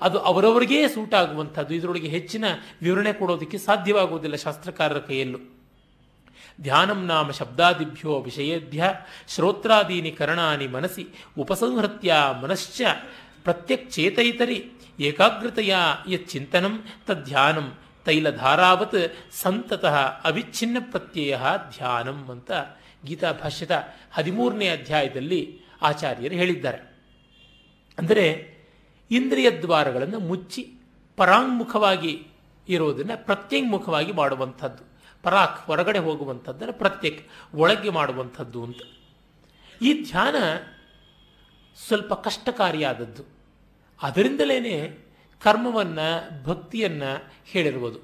[0.03, 1.75] ಅದು ಅವರವರಿಗೇ ಸೂಟ್ ಆಗುವಂಥದ್ದು.
[1.75, 2.45] ಇದರೊಳಗೆ ಹೆಚ್ಚಿನ
[2.83, 5.62] ವಿವರಣೆ ಕೊಡೋದಕ್ಕೆ ಸಾಧ್ಯವಾಗುವುದಿಲ್ಲ ಶಾಸ್ತ್ರಕಾರರ ಕೈಯಲ್ಲೂ.
[6.61, 8.95] ಧ್ಯಾನಂ ನಾಮ ಶಬ್ದಾದಿಭ್ಯೋ ವಿಷಯೇಭ್ಯ
[9.29, 11.07] ಶ್ರೋತ್ರಾದೀನಿ ಕರಣಾನಿ ಮನಸಿ
[11.39, 12.83] ಉಪಸಂಹೃತ್ಯ ಮನಶ್ಚ
[13.45, 15.77] ಪ್ರತ್ಯಕ್ಷೇತೈತರಿ ಏಕಾಗ್ರತೆಯ
[16.09, 21.39] ಯಚ್ಚಿಂತನಂ ತದ್ಧ್ಯಾನಂ ತೈಲಧಾರಾವತ್ ಸಂತತಃ ಅವಿಚ್ಛಿನ್ನ ಪ್ರತ್ಯಯ
[21.77, 22.51] ಧ್ಯಾನಂ ಅಂತ
[23.05, 23.71] ಗೀತಾ ಭಾಷ್ಯದ
[24.13, 26.79] ಹದಿಮೂರನೇ ಅಧ್ಯಾಯದಲ್ಲಿ ಆಚಾರ್ಯರು ಹೇಳಿದ್ದಾರೆ.
[27.99, 28.53] ಅಂದರೆ
[29.11, 30.73] ಇಂದ್ರಿಯ ದ್ವಾರಗಳನ್ನು ಮುಚ್ಚಿ
[31.17, 32.27] ಪರಾಂಗುಖವಾಗಿ
[32.69, 34.92] ಇರೋದನ್ನು ಪ್ರತ್ಯಂಗುಖವಾಗಿ ಮಾಡುವಂಥದ್ದು.
[35.23, 38.77] ಪರಾಕ್ ಹೊರಗಡೆ ಹೋಗುವಂಥದ್ದನ್ನು ಪ್ರತ್ಯೇಕ ಒಳಗೆ ಮಾಡುವಂಥದ್ದು ಅಂತ.
[39.83, 40.35] ಈ ಧ್ಯಾನ
[41.87, 43.23] ಸ್ವಲ್ಪ ಕಷ್ಟಕಾರಿಯಾದದ್ದು.
[44.03, 44.91] ಅದರಿಂದಲೇ
[45.43, 47.99] ಕರ್ಮವನ್ನು, ಭಕ್ತಿಯನ್ನು ಹೇಳಿರುವುದು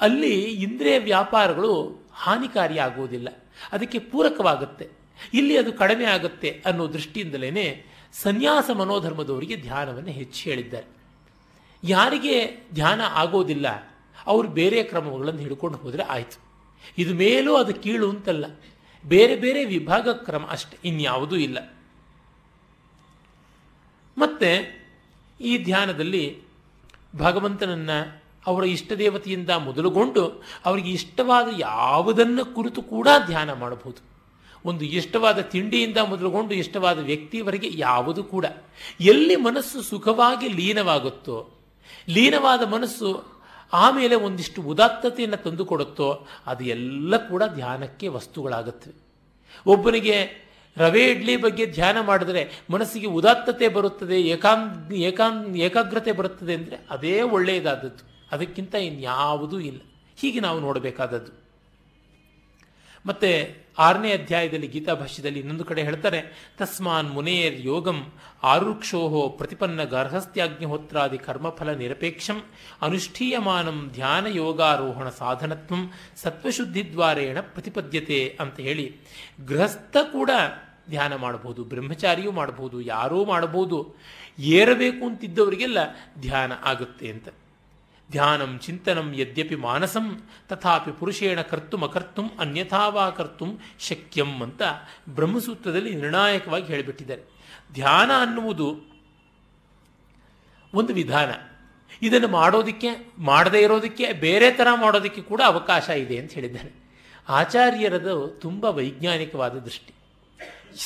[0.00, 3.28] ಅಲ್ಲಿ ಇಂದ್ರಿಯ ವ್ಯಾಪಾರಗಳು ಹಾನಿಕಾರಿಯಾಗುವುದಿಲ್ಲ.
[3.72, 4.88] ಅದಕ್ಕೆ ಪೂರಕವಾಗುತ್ತೆ.
[5.34, 10.86] ಇಲ್ಲಿ ಅದು ಕಡಿಮೆ ಆಗುತ್ತೆ ಅನ್ನೋ ದೃಷ್ಟಿಯಿಂದಲೇ ಸನ್ಯಾಸ ಮನೋಧರ್ಮದವರಿಗೆ ಧ್ಯಾನವನ್ನು ಹೆಚ್ಚು ಹೇಳಿದ್ದಾರೆ.
[11.84, 13.68] ಯಾರಿಗೆ ಧ್ಯಾನ ಆಗೋದಿಲ್ಲ,
[14.26, 16.43] ಅವರು ಬೇರೆ ಕ್ರಮಗಳನ್ನು ಹಿಡ್ಕೊಂಡು ಹೋದರೆ ಆಯಿತು.
[16.98, 18.60] ಇದು ಮೇಲೂ ಅದು ಕೀಳು ಅಂತಲ್ಲ.
[19.06, 21.74] ಬೇರೆ ಬೇರೆ ವಿಭಾಗ ಕ್ರಮ ಅಷ್ಟೆ, ಇನ್ಯಾವುದೂ ಇಲ್ಲ.
[24.18, 24.84] ಮತ್ತೆ
[25.40, 26.42] ಈ ಧ್ಯಾನದಲ್ಲಿ
[27.16, 34.14] ಭಗವಂತನನ್ನು ಅವರ ಇಷ್ಟ ದೇವತೆಯಿಂದ ಮೊದಲುಗೊಂಡು ಅವರಿಗೆ ಇಷ್ಟವಾದ ಯಾವುದನ್ನು ಕುರಿತು ಕೂಡ ಧ್ಯಾನ ಮಾಡಬಹುದು.
[34.64, 38.46] ಒಂದು ಇಷ್ಟವಾದ ತಿಂಡಿಯಿಂದ ಮೊದಲುಗೊಂಡು ಇಷ್ಟವಾದ ವ್ಯಕ್ತಿಯವರೆಗೆ ಯಾವುದು ಕೂಡ.
[39.00, 41.50] ಎಲ್ಲಿ ಮನಸ್ಸು ಸುಖವಾಗಿ ಲೀನವಾಗುತ್ತೋ,
[42.08, 43.33] ಲೀನವಾದ ಮನಸ್ಸು
[43.74, 49.04] ಆಮೇಲೆ ಒಂದಿಷ್ಟು ಉದಾತ್ತತೆಯನ್ನು ತಂದುಕೊಡುತ್ತೋ ಅದು ಎಲ್ಲ ಕೂಡ ಧ್ಯಾನಕ್ಕೆ ವಸ್ತುಗಳಾಗುತ್ತವೆ
[49.66, 50.44] ಒಬ್ಬನಿಗೆ
[50.76, 58.28] ರವೆ ಇಡ್ಲಿ ಬಗ್ಗೆ ಧ್ಯಾನ ಮಾಡಿದ್ರೆ ಮನಸ್ಸಿಗೆ ಉದಾತ್ತತೆ ಬರುತ್ತದೆ, ಏಕಾಂ ಏಕಾಂ, ಏಕಾಗ್ರತೆ ಬರುತ್ತದೆ ಅಂದರೆ ಅದೇ ಒಳ್ಳೆಯದಾದದ್ದು.
[58.32, 59.80] ಅದಕ್ಕಿಂತ ಇನ್ಯಾವುದೂ ಇಲ್ಲ.
[60.16, 61.43] ಹೀಗೆ ನಾವು ನೋಡಬೇಕಾದದ್ದು.
[63.06, 68.12] ಮತ್ತೆ ಆರನೇ ಅಧ್ಯಾಯದಲ್ಲಿ ಗೀತಾ ಭಾಷ್ಯದಲ್ಲಿ ಇನ್ನೊಂದು ಕಡೆ ಹೇಳ್ತಾರೆ, ತಸ್ಮಾನ್ ಮುನೇರ್ ಯೋಗಂ
[68.42, 72.42] ಆರುಕ್ಷೋಹೋ ಪ್ರತಿಪನ್ನ ಗರ್ಹಸ್ಥ್ಯಾಗ್ನಿಹೋತ್ರಾದಿ ಕರ್ಮಫಲ ನಿರಪೇಕ್ಷಂ
[72.82, 78.96] ಅನುಷ್ಠೀಯಮಾನಂ ಧ್ಯಾನ ಯೋಗಾರೋಹಣ ಸಾಧನತ್ವಂ ಸತ್ವಶುದ್ಧಿದ್ವಾರೇಣ ಪ್ರತಿಪದ್ಯತೆ ಅಂತ ಹೇಳಿ.
[79.46, 80.30] ಗೃಹಸ್ಥ ಕೂಡ
[80.90, 83.96] ಧ್ಯಾನ ಮಾಡಬಹುದು, ಬ್ರಹ್ಮಚಾರಿಯೂ ಮಾಡಬಹುದು, ಯಾರೂ ಮಾಡಬಹುದು,
[84.38, 85.78] ಏರಬೇಕು ಅಂತಿದ್ದವರಿಗೆಲ್ಲ
[86.20, 87.28] ಧ್ಯಾನ ಆಗುತ್ತೆ ಅಂತ.
[88.14, 93.46] ಧ್ಯಾನಂ ಚಿಂತನಂ ಯದ್ಯಪಿ ಮಾನಸಂ ತಥಾಪಿ ಪುರುಷೇಣ ಕರ್ತು ಅಕರ್ತುಂ ಅನ್ಯಥಾವಾ ಕರ್ತು
[93.78, 94.62] ಶಕ್ಯಂ ಅಂತ
[95.08, 97.22] ಬ್ರಹ್ಮಸೂತ್ರದಲ್ಲಿ ನಿರ್ಣಾಯಕವಾಗಿ ಹೇಳಿಬಿಟ್ಟಿದ್ದಾರೆ.
[97.72, 98.68] ಧ್ಯಾನ ಅನ್ನುವುದು
[100.74, 101.30] ಒಂದು ವಿಧಾನ.
[102.02, 106.70] ಇದನ್ನು ಮಾಡೋದಕ್ಕೆ, ಮಾಡದೇ ಇರೋದಕ್ಕೆ, ಬೇರೆ ಥರ ಮಾಡೋದಕ್ಕೆ ಕೂಡ ಅವಕಾಶ ಇದೆ ಅಂತ ಹೇಳಿದ್ದಾರೆ.
[107.28, 109.92] ಆಚಾರ್ಯರದು ತುಂಬ ವೈಜ್ಞಾನಿಕವಾದ ದೃಷ್ಟಿ.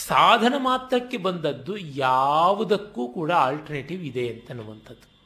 [0.06, 5.17] ಸಾಧನ ಮಾತ್ರಕ್ಕೆ ಬಂದದ್ದು ಯಾವುದಕ್ಕೂ ಕೂಡ ಆಲ್ಟರ್ನೇಟಿವ್ ಇದೆ ಅಂತನ್ನುವಂಥದ್ದು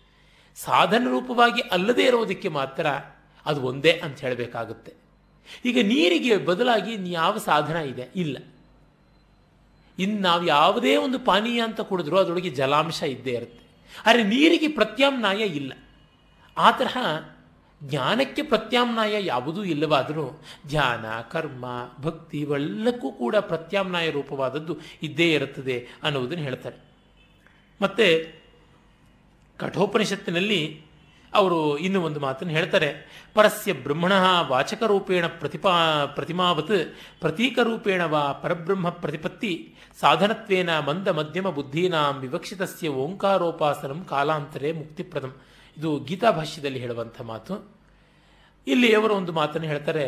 [0.57, 2.87] ಸಾಧನ ರೂಪವಾಗಿ ಅಲ್ಲದೇ ಇರೋದಕ್ಕೆ ಮಾತ್ರ
[3.47, 4.93] ಅದು ಒಂದೇ ಅಂತ ಹೇಳಬೇಕಾಗುತ್ತೆ.
[5.65, 8.09] ಈಗ ನೀರಿಗೆ ಬದಲಾಗಿ ಯಾವ ಸಾಧನ ಇದೆ?
[8.17, 8.37] ಇಲ್ಲ.
[9.99, 13.63] ಇನ್ನು ನಾವು ಯಾವುದೇ ಒಂದು ಪಾನೀಯ ಅಂತ ಕುಡಿದ್ರೂ ಅದರೊಳಗೆ ಜಲಾಂಶ ಇದ್ದೇ ಇರುತ್ತೆ.
[14.07, 15.73] ಆದರೆ ನೀರಿಗೆ ಪ್ರತ್ಯಾಮ್ನಾಯ ಇಲ್ಲ.
[16.57, 16.97] ಆ ತರಹ
[17.85, 21.65] ಜ್ಞಾನಕ್ಕೆ ಪ್ರತ್ಯಾಮ್ನಾಯ ಯಾವುದೂ ಇಲ್ಲವಾದರೂ ಧ್ಯಾನ, ಕರ್ಮ,
[22.01, 26.77] ಭಕ್ತಿ ಇವೆಲ್ಲಕ್ಕೂ ಕೂಡ ಪ್ರತ್ಯಾಮ್ನಾಯ ರೂಪವಾದದ್ದು ಇದ್ದೇ ಇರುತ್ತದೆ ಅನ್ನುವುದನ್ನು ಹೇಳ್ತಾರೆ.
[27.83, 28.42] ಮತ್ತೆ
[29.63, 30.63] ಕಠೋಪನಿಷತ್ತಿನಲ್ಲಿ
[31.33, 32.89] ಅವರು ಇನ್ನು ಒಂದು ಮಾತನ್ನು ಹೇಳ್ತಾರೆ,
[33.35, 34.13] ಪರಸ್ಯ ಬ್ರಹ್ಮಣ
[34.49, 35.73] ವಾಚಕರೂಪೇಣ ಪ್ರತಿಪಾ,
[36.07, 36.75] ಪ್ರತಿಮಾವತ್
[37.21, 45.33] ಪ್ರತೀಕರೂಪೇಣ ವಾ ಪರಬ್ರಹ್ಮ ಪ್ರತಿಪತ್ತಿ ಸಾಧನತ್ವೇನ ಮಂದ ಮಧ್ಯಮ ಬುದ್ಧೀನಾಂ ವಿವಕ್ಷಿತಸ್ಯ ಓಂಕಾರೋಪಾಸನಂ ಕಾಲಾಂತರೇ ಮುಕ್ತಿಪ್ರದಂ.
[45.77, 47.55] ಇದು ಗೀತಾ ಭಾಷ್ಯದಲ್ಲಿ ಹೇಳುವಂಥ ಮಾತು.
[48.67, 50.07] ಇಲ್ಲಿ ಅವರು ಒಂದು ಮಾತನ್ನು ಹೇಳ್ತಾರೆ,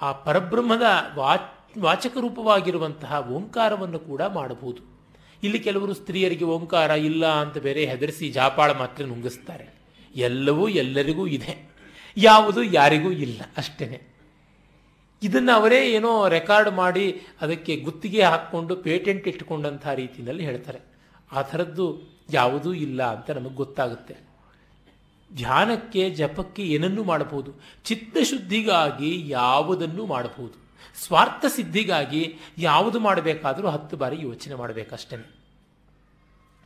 [0.00, 4.97] ಆ ಪರಬ್ರಹ್ಮದ ವಾಚ್ ವಾಚಕ ರೂಪವಾಗಿರುವಂತಹ ಓಂಕಾರವನ್ನು ಕೂಡ ಮಾಡಬಹುದು.
[5.42, 9.74] ಇಲ್ಲಿ ಕೆಲವರು ಸ್ತ್ರೀಯರಿಗೆ ಓಂಕಾರ ಇಲ್ಲ ಅಂತ ಬೇರೆ ಹೆದರಿಸಿ ಜಾಪಾಳ ಮಾತ್ರ ನುಂಗಿಸ್ತಾರೆ.
[10.16, 11.68] ಎಲ್ಲವೂ ಎಲ್ಲರಿಗೂ ಇದೆ.
[12.16, 14.02] ಯಾವುದು ಯಾರಿಗೂ ಇಲ್ಲ ಅಷ್ಟೇ
[15.22, 20.78] ಇದನ್ನು ಅವರೇ ಏನೋ ರೆಕಾರ್ಡ್ ಮಾಡಿ ಅದಕ್ಕೆ ಗುತ್ತಿಗೆ ಹಾಕ್ಕೊಂಡು ಪೇಟೆಂಟ್ ಇಟ್ಟುಕೊಂಡಂಥ ರೀತಿಯಲ್ಲಿ ಹೇಳ್ತಾರೆ.
[21.32, 24.16] ಆ ಥರದ್ದು ಯಾವುದೂ ಇಲ್ಲ ಅಂತ ನಮಗೆ ಗೊತ್ತಾಗುತ್ತೆ.
[25.34, 27.52] ಧ್ಯಾನಕ್ಕೆ ಜಪಕ್ಕೆ ಏನನ್ನೂ ಮಾಡಬಹುದು.
[27.84, 30.67] ಚಿತ್ತಶುದ್ಧಿಗಾಗಿ ಯಾವುದನ್ನು ಮಾಡಬಹುದು.
[31.02, 32.22] ಸ್ವಾರ್ಥ ಸಿದ್ಧಿಗಾಗಿ
[32.58, 35.18] ಯಾವುದು ಮಾಡಬೇಕಾದರೂ ಹತ್ತು ಬಾರಿ ಯೋಚನೆ ಮಾಡಬೇಕಷ್ಟೇ.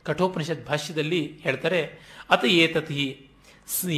[0.05, 1.81] ಕಠೋಪನಿಷತ್ ಭಾಷ್ಯದಲ್ಲಿ ಹೇಳ್ತಾರೆ,
[2.31, 3.03] ಅತ ಏತತಿ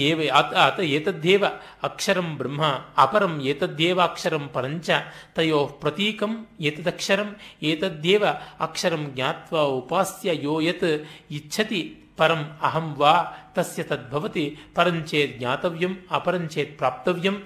[0.08, 0.19] ಏವ
[0.65, 1.43] ಅತ ಏತದ್ದೇವ
[1.84, 2.63] ಅಕ್ಷರಂ ಬ್ರಹ್ಮ,
[2.98, 4.89] ಅಪರಂ ಏತದ್ದೇವ ಅಕ್ಷರಂ ಪರಂಚ,
[5.36, 7.30] ತಯೋ ಪ್ರತೀಕಂ ಏತದಕ್ಷರಂ
[7.63, 8.24] ಏತದ್ದೇವ
[8.60, 10.86] ಅಕ್ಷರಂ ಜ್ಞಾತ್ವ ಉಪಾಸ್ಯ ಯೋ ಯತ್
[11.32, 11.82] ಇಚ್ಛತಿ
[12.17, 13.13] ಪರಂ ಅಹಂ ವಾ
[13.56, 14.45] ತಸ್ಯ ತದ್ಭವತಿ
[14.76, 17.38] ಪರಂಚೇತ್ ಜ್ಞಾತವ್ಯಂ ಅಪರಂಚೇತ್ ಪ್ರಾಪ್ತವ್ಯಂ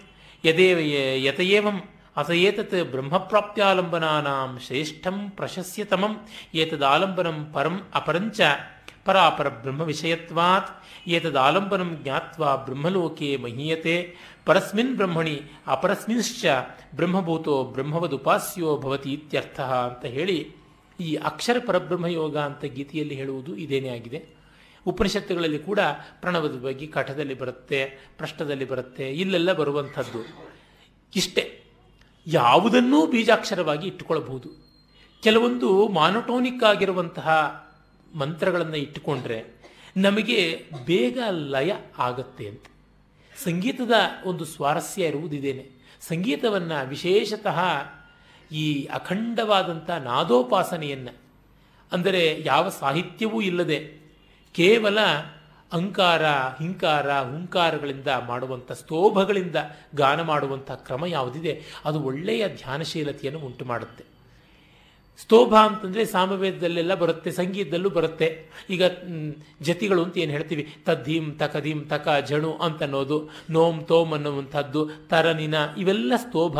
[0.43, 0.80] ಯದೇವ
[1.28, 1.78] ಯತಯೇವಂ
[2.19, 6.13] ಅತ ಏತತ್ ಬ್ರಹ್ಮಪ್ರಾಪ್ತ್ಯಾಲಂಬನಾನಾಂ ಶ್ರೇಷ್ಠಂ ಪ್ರಶಸ್ಯತಮಂ
[6.55, 8.41] ಏತದಾಲಂಬನಂ ಪರಂ ಅಪರಂಚ
[9.05, 10.71] ಪರಾಪರ ಬ್ರಹ್ಮ ವಿಷಯತ್ವಾತ್
[11.08, 13.95] ಏತದಾಲಂಬನಂ ಜ್ಞಾತ್ವಾ ಬ್ರಹ್ಮಲೋಕೆ ಮಹೀಯತೆ
[14.45, 15.36] ಪರಸ್ಮಿನ್ ಬ್ರಹ್ಮಣಿ
[15.67, 16.45] ಅಪರಸ್ಮಿಂಶ್ಚ
[16.95, 20.38] ಬ್ರಹ್ಮಭೂತೋ ಬ್ರಹ್ಮವದುಪಾಸ್ಯೋ ಭವತಿ ಇತ್ಯರ್ಥ ಅಂತ ಹೇಳಿ
[20.99, 24.19] ಈ ಅಕ್ಷರ ಪರಬ್ರಹ್ಮಯೋಗ ಅಂತ ಗೀತೆಯಲ್ಲಿ ಹೇಳುವುದು ಇದೇನೇ ಆಗಿದೆ.
[24.86, 25.79] ಉಪನಿಷತ್ತುಗಳಲ್ಲಿ ಕೂಡ
[26.21, 27.79] ಪ್ರಣವದ ಬಗ್ಗೆ ಕಠದಲ್ಲಿ ಬರುತ್ತೆ,
[28.17, 30.21] ಪ್ರಶ್ನದಲ್ಲಿ ಬರುತ್ತೆ, ಇಲ್ಲೆಲ್ಲ ಬರುವಂಥದ್ದು
[31.13, 31.43] ಇಷ್ಟೇ.
[32.27, 34.49] ಯಾವುದನ್ನೂ ಬೀಜಾಕ್ಷರವಾಗಿ ಇಟ್ಟುಕೊಳ್ಳಬಹುದು.
[35.23, 37.29] ಕೆಲವೊಂದು ಮಾನೋಟೋನಿಕ್ ಆಗಿರುವಂತಹ
[38.15, 39.39] ಮಂತ್ರಗಳನ್ನು ಇಟ್ಟುಕೊಂಡ್ರೆ
[39.97, 40.41] ನಮಗೆ
[40.86, 42.65] ಬೇಗ ಲಯ ಆಗತ್ತೆ ಅಂತ.
[43.43, 45.65] ಸಂಗೀತದ ಒಂದು ಸ್ವಾರಸ್ಯ ಇರುವುದಿದೇನೆ.
[46.01, 47.60] ಸಂಗೀತವನ್ನು ವಿಶೇಷತಃ
[48.51, 51.13] ಈ ಅಖಂಡವಾದಂಥ ನಾದೋಪಾಸನೆಯನ್ನು,
[51.91, 53.79] ಅಂದರೆ ಯಾವ ಸಾಹಿತ್ಯವೂ ಇಲ್ಲದೆ
[54.55, 54.97] ಕೇವಲ
[55.73, 56.25] ಅಂಕಾರ,
[56.60, 59.55] ಹಿಂಕಾರ, ಹುಂಕಾರಗಳಿಂದ ಮಾಡುವಂಥ ಸ್ತೋಭಗಳಿಂದ
[59.95, 61.62] ಗಾನ ಮಾಡುವಂಥ ಕ್ರಮ ಯಾವುದಿದೆ?
[61.86, 64.03] ಅದು ಒಳ್ಳೆಯ ಧ್ಯಾನಶೀಲತೆಯನ್ನು ಉಂಟು ಮಾಡುತ್ತೆ
[65.17, 68.47] ಸ್ತೋಭ ಅಂತಂದರೆ ಸಾಮವೇದದಲ್ಲೆಲ್ಲ ಬರುತ್ತೆ, ಸಂಗೀತದಲ್ಲೂ ಬರುತ್ತೆ.
[68.69, 68.84] ಈಗ
[69.62, 70.75] ಜತಿಗಳು ಅಂತ ಏನು ಹೇಳ್ತೀವಿ?
[70.86, 76.60] ತದ್ದೀಂ, ತಕದೀಂ, ತಕ, ಜಣು ಅಂತ ಅನ್ನೋದು ನೋಮ್ ತೋಮ್ ಅನ್ನುವಂಥದ್ದು, ತರನಿನ ಇವೆಲ್ಲ ಸ್ತೋಭ.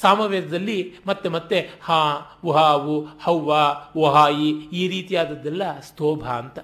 [0.00, 2.00] ಸಾಮವೇದದಲ್ಲಿ ಮತ್ತೆ ಮತ್ತೆ ಹಾ,
[2.44, 3.52] ಉಹಾವು, ಹವ್ವ
[3.96, 6.58] ಉಹಾಯಿ ಈ ರೀತಿಯಾದದ್ದೆಲ್ಲ ಸ್ತೋಭ ಅಂತ.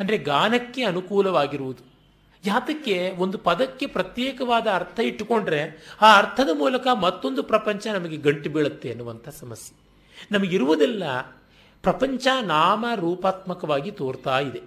[0.00, 1.82] ಅಂದರೆ ಗಾನಕ್ಕೆ ಅನುಕೂಲವಾಗಿರುವುದು.
[2.44, 5.60] ಯಾತಕ್ಕೆ ಒಂದು ಪದಕ್ಕೆ ಪ್ರತ್ಯೇಕವಾದ ಅರ್ಥ ಇಟ್ಟುಕೊಂಡ್ರೆ
[6.02, 9.74] ಆ ಅರ್ಥದ ಮೂಲಕ ಮತ್ತೊಂದು ಪ್ರಪಂಚ ನಮಗೆ ಗಂಟು ಬೀಳುತ್ತೆ ಅನ್ನುವಂಥ ಸಮಸ್ಯೆ.
[10.30, 11.04] ನಮಗಿರುವುದೆಲ್ಲ
[11.84, 14.62] ಪ್ರಪಂಚ ನಾಮ ರೂಪಾತ್ಮಕವಾಗಿ ತೋರ್ತಾ ಇದೆ.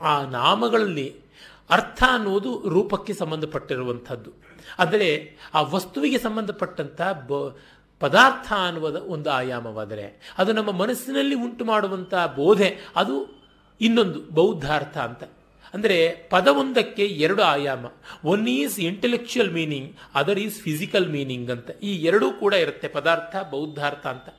[0.00, 1.08] ಆ ನಾಮಗಳಲ್ಲಿ
[1.70, 4.30] ಅರ್ಥ ಅನ್ನುವುದು ರೂಪಕ್ಕೆ ಸಂಬಂಧಪಟ್ಟಿರುವಂಥದ್ದು.
[4.78, 5.10] ಆದರೆ
[5.54, 7.32] ಆ ವಸ್ತುವಿಗೆ ಸಂಬಂಧಪಟ್ಟಂಥ ಬ
[8.00, 13.14] ಪದಾರ್ಥ ಅನ್ನುವ ಒಂದು ಆಯಾಮವಾದರೆ ಅದು ನಮ್ಮ ಮನಸ್ಸಿನಲ್ಲಿ ಉಂಟು ಮಾಡುವಂಥ ಬೋಧೆ, ಅದು
[13.80, 15.24] ಇನ್ನೊಂದು ಬೌದ್ಧಾರ್ಥ ಅಂತ.
[15.74, 17.86] ಅಂದರೆ ಪದವೊಂದಕ್ಕೆ ಎರಡು ಆಯಾಮ.
[18.24, 21.70] One is intellectual meaning other is physical meaning ಅಂತ.
[21.82, 24.34] ಈ ಎರಡೂ ಕೂಡ ಇರುತ್ತೆ, ಪದಾರ್ಥ, ಬೌದ್ಧಾರ್ಥ ಅಂತ.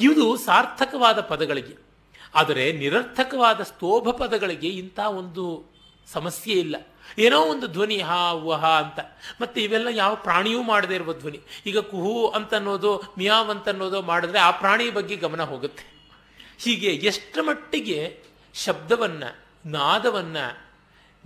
[0.00, 1.90] ಇದು ಸಾರ್ಥಕವಾದ ಪದಗಳಿಗೆ.
[2.34, 5.72] ಆದರೆ ನಿರರ್ಥಕವಾದ ಸ್ತೋಭ ಪದಗಳಿಗೆ ಇಂಥ ಒಂದು
[6.12, 6.76] ಸಮಸ್ಯೆ ಇಲ್ಲ.
[7.18, 9.00] ಏನೋ ಒಂದು ಧ್ವನಿ, ಹಾ ವಹ ಅಂತ.
[9.40, 11.40] ಮತ್ತೆ ಇವೆಲ್ಲ ಯಾವ ಪ್ರಾಣಿಯೂ ಮಾಡದೇ ಇರುವ ಧ್ವನಿ.
[11.66, 16.00] ಈಗ ಕುಹು ಅಂತ ಅನ್ನೋದು ಮಿಯಾವ್ ಅಂತ ಅನ್ನೋದು ಮಾಡಿದ್ರೆ ಆ ಪ್ರಾಣಿಯ ಬಗ್ಗೆ ಗಮನ ಹೋಗುತ್ತೆ.
[16.58, 19.24] ಹೀಗೆ ಎಷ್ಟರ ಮಟ್ಟಿಗೆ ಶಬ್ದವನ್ನ,
[19.66, 20.70] ನಾದವನ್ನು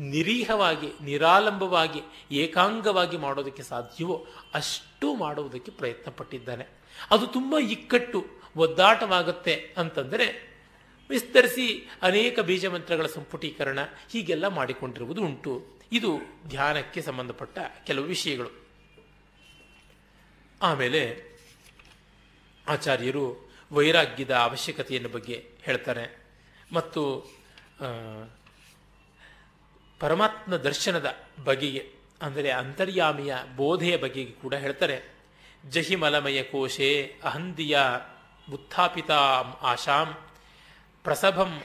[0.00, 2.00] ನಿರೀಹವಾಗಿ, ನಿರಾಲಂಬವಾಗಿ,
[2.30, 6.66] ಏಕಾಂಗವಾಗಿ ಮಾಡೋದಕ್ಕೆ ಸಾಧ್ಯವೋ ಅಷ್ಟು ಮಾಡುವುದಕ್ಕೆ ಪ್ರಯತ್ನ ಪಟ್ಟಿದ್ದಾನೆ
[7.10, 10.54] ಅದು ತುಂಬ ಇಕ್ಕಟ್ಟು, ಒದ್ದಾಟವಾಗುತ್ತೆ ಅಂತಂದರೆ
[11.10, 13.78] ವಿಸ್ತರಿಸಿ ಅನೇಕ ಬೀಜ ಮಂತ್ರಗಳ ಸಂಪುಟೀಕರಣ
[14.10, 15.66] ಹೀಗೆಲ್ಲ ಮಾಡಿಕೊಂಡಿರುವುದು ಉಂಟು.
[15.92, 16.18] ಇದು
[16.48, 18.50] ಧ್ಯಾನಕ್ಕೆ ಸಂಬಂಧಪಟ್ಟ ಕೆಲವು ವಿಷಯಗಳು.
[20.62, 21.24] ಆಮೇಲೆ
[22.68, 26.23] ಆಚಾರ್ಯರು ವೈರಾಗ್ಯದ ಅವಶ್ಯಕತೆಯನ್ನು ಬಗ್ಗೆ ಹೇಳ್ತಾರೆ.
[26.72, 27.30] ಮತ್ತು
[30.00, 31.90] ಪರಮಾತ್ಮ ದರ್ಶನದ ಬಗೆಗೆ,
[32.22, 35.14] ಅಂದರೆ ಅಂತರ್ಯಾಮಿಯ ಬೋಧೆಯ ಬಗೆಗೆ ಕೂಡ ಹೇಳ್ತಾರೆ.
[35.70, 37.78] ಜಹಿಮಲಮಯ ಕೋಶೆ ಅಹಂದಿಯ
[38.48, 39.10] ಉತ್ಥಾಪಿತ
[39.62, 40.16] ಆಶಾಂ,
[41.04, 41.62] ಪ್ರಸಭಂ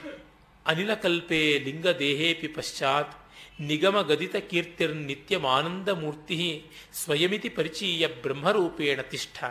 [0.66, 3.30] ಅನಿಲಕಲ್ಪೆ ಲಿಂಗದೇಹೇಪಿ ಪಶ್ಚಾತ್,
[3.62, 9.44] ನಿಗಮಗದಿತ ಕೀರ್ತಿರ್ನಿತ್ಯಮಾನಂದಮೂರ್ತಿ ಸ್ವಯಮಿತಿ ಪರಿಚೀಯ ಬ್ರಹ್ಮರೂಪೇಣ ತಿಷ್ಠ.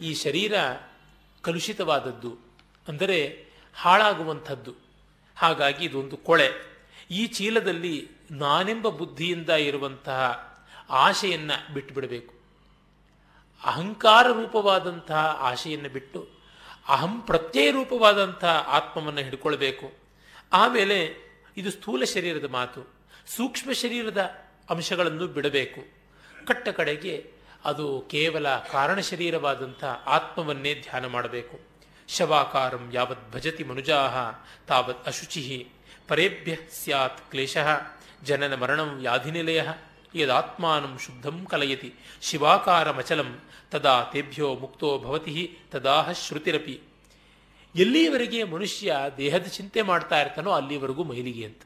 [0.00, 0.52] ಈ ಶರೀರ
[1.44, 2.38] ಕಲುಷಿತವಾದದ್ದು.
[2.88, 4.74] ಅಂದರೆ ಹಾಳಾಗುವಂಥದ್ದು.
[5.36, 6.50] ಹಾಗಾಗಿ ಇದೊಂದು ಕೊಳೆ.
[7.10, 10.48] ಈ ಚೀಲದಲ್ಲಿ ನಾನೆಂಬ ಬುದ್ಧಿಯಿಂದ ಇರುವಂತಹ
[10.90, 12.34] ಆಶೆಯನ್ನು ಬಿಟ್ಟು ಬಿಡಬೇಕು
[13.64, 16.28] ಅಹಂಕಾರ ರೂಪವಾದಂತಹ ಆಶೆಯನ್ನು ಬಿಟ್ಟು
[16.88, 19.92] ಅಹಂ ಪ್ರತ್ಯಯ ರೂಪವಾದಂತಹ ಆತ್ಮವನ್ನು ಹಿಡ್ಕೊಳ್ಬೇಕು.
[20.52, 21.14] ಆಮೇಲೆ
[21.56, 22.94] ಇದು ಸ್ಥೂಲ ಶರೀರದ ಮಾತು.
[23.26, 24.36] ಸೂಕ್ಷ್ಮ ಶರೀರದ
[24.70, 25.80] ಅಂಶಗಳನ್ನು ಬಿಡಬೇಕು.
[26.46, 27.32] ಕಟ್ಟ ಕಡೆಗೆ
[27.64, 31.67] ಅದು ಕೇವಲ ಕಾರಣ ಶರೀರವಾದಂಥ ಆತ್ಮವನ್ನೇ ಧ್ಯಾನ ಮಾಡಬೇಕು.
[32.08, 34.16] ಶವಾಕಾರಂ ಯಾವತ್ ಭಜತಿ ಮನುಜಾಹ
[34.66, 35.68] ತಾವತ್ ಅಶುಚಿ,
[36.08, 37.56] ಪರೇಭ್ಯ ಸ್ಯಾತ್ ಕ್ಲೇಶ,
[38.24, 39.62] ಜನನ ಮರಣಂ ವ್ಯಾಧಿನಿಲಯ,
[40.14, 43.40] ಯದಾತ್ಮಾನಂ ಶುದ್ಧಂ ಕಲಯತಿ ಶಿವಾಕಾರಮಚಲಂ
[43.70, 46.80] ತದಾ ತೇಭ್ಯೋ ಮುಕ್ತೋ ಭವತಿ ತದಾಹ ಶ್ರುತಿರಪಿ.
[47.74, 51.62] ಎಲ್ಲಿಯವರೆಗೆ ಮನುಷ್ಯ ದೇಹದ ಚಿಂತೆ ಮಾಡ್ತಾ ಇರ್ತಾನೋ ಅಲ್ಲಿವರೆಗೂ ಮೈಲಿಗೆ ಅಂತ.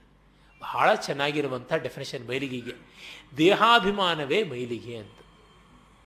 [0.61, 2.75] ಬಹಳ ಚೆನ್ನಾಗಿರುವಂಥ ಡೆಫಿನೇಷನ್ ಮೈಲಿಗೆಗೆ.
[3.37, 5.22] ದೇಹಾಭಿಮಾನವೇ ಮೈಲಿಗೆ ಅಂತ.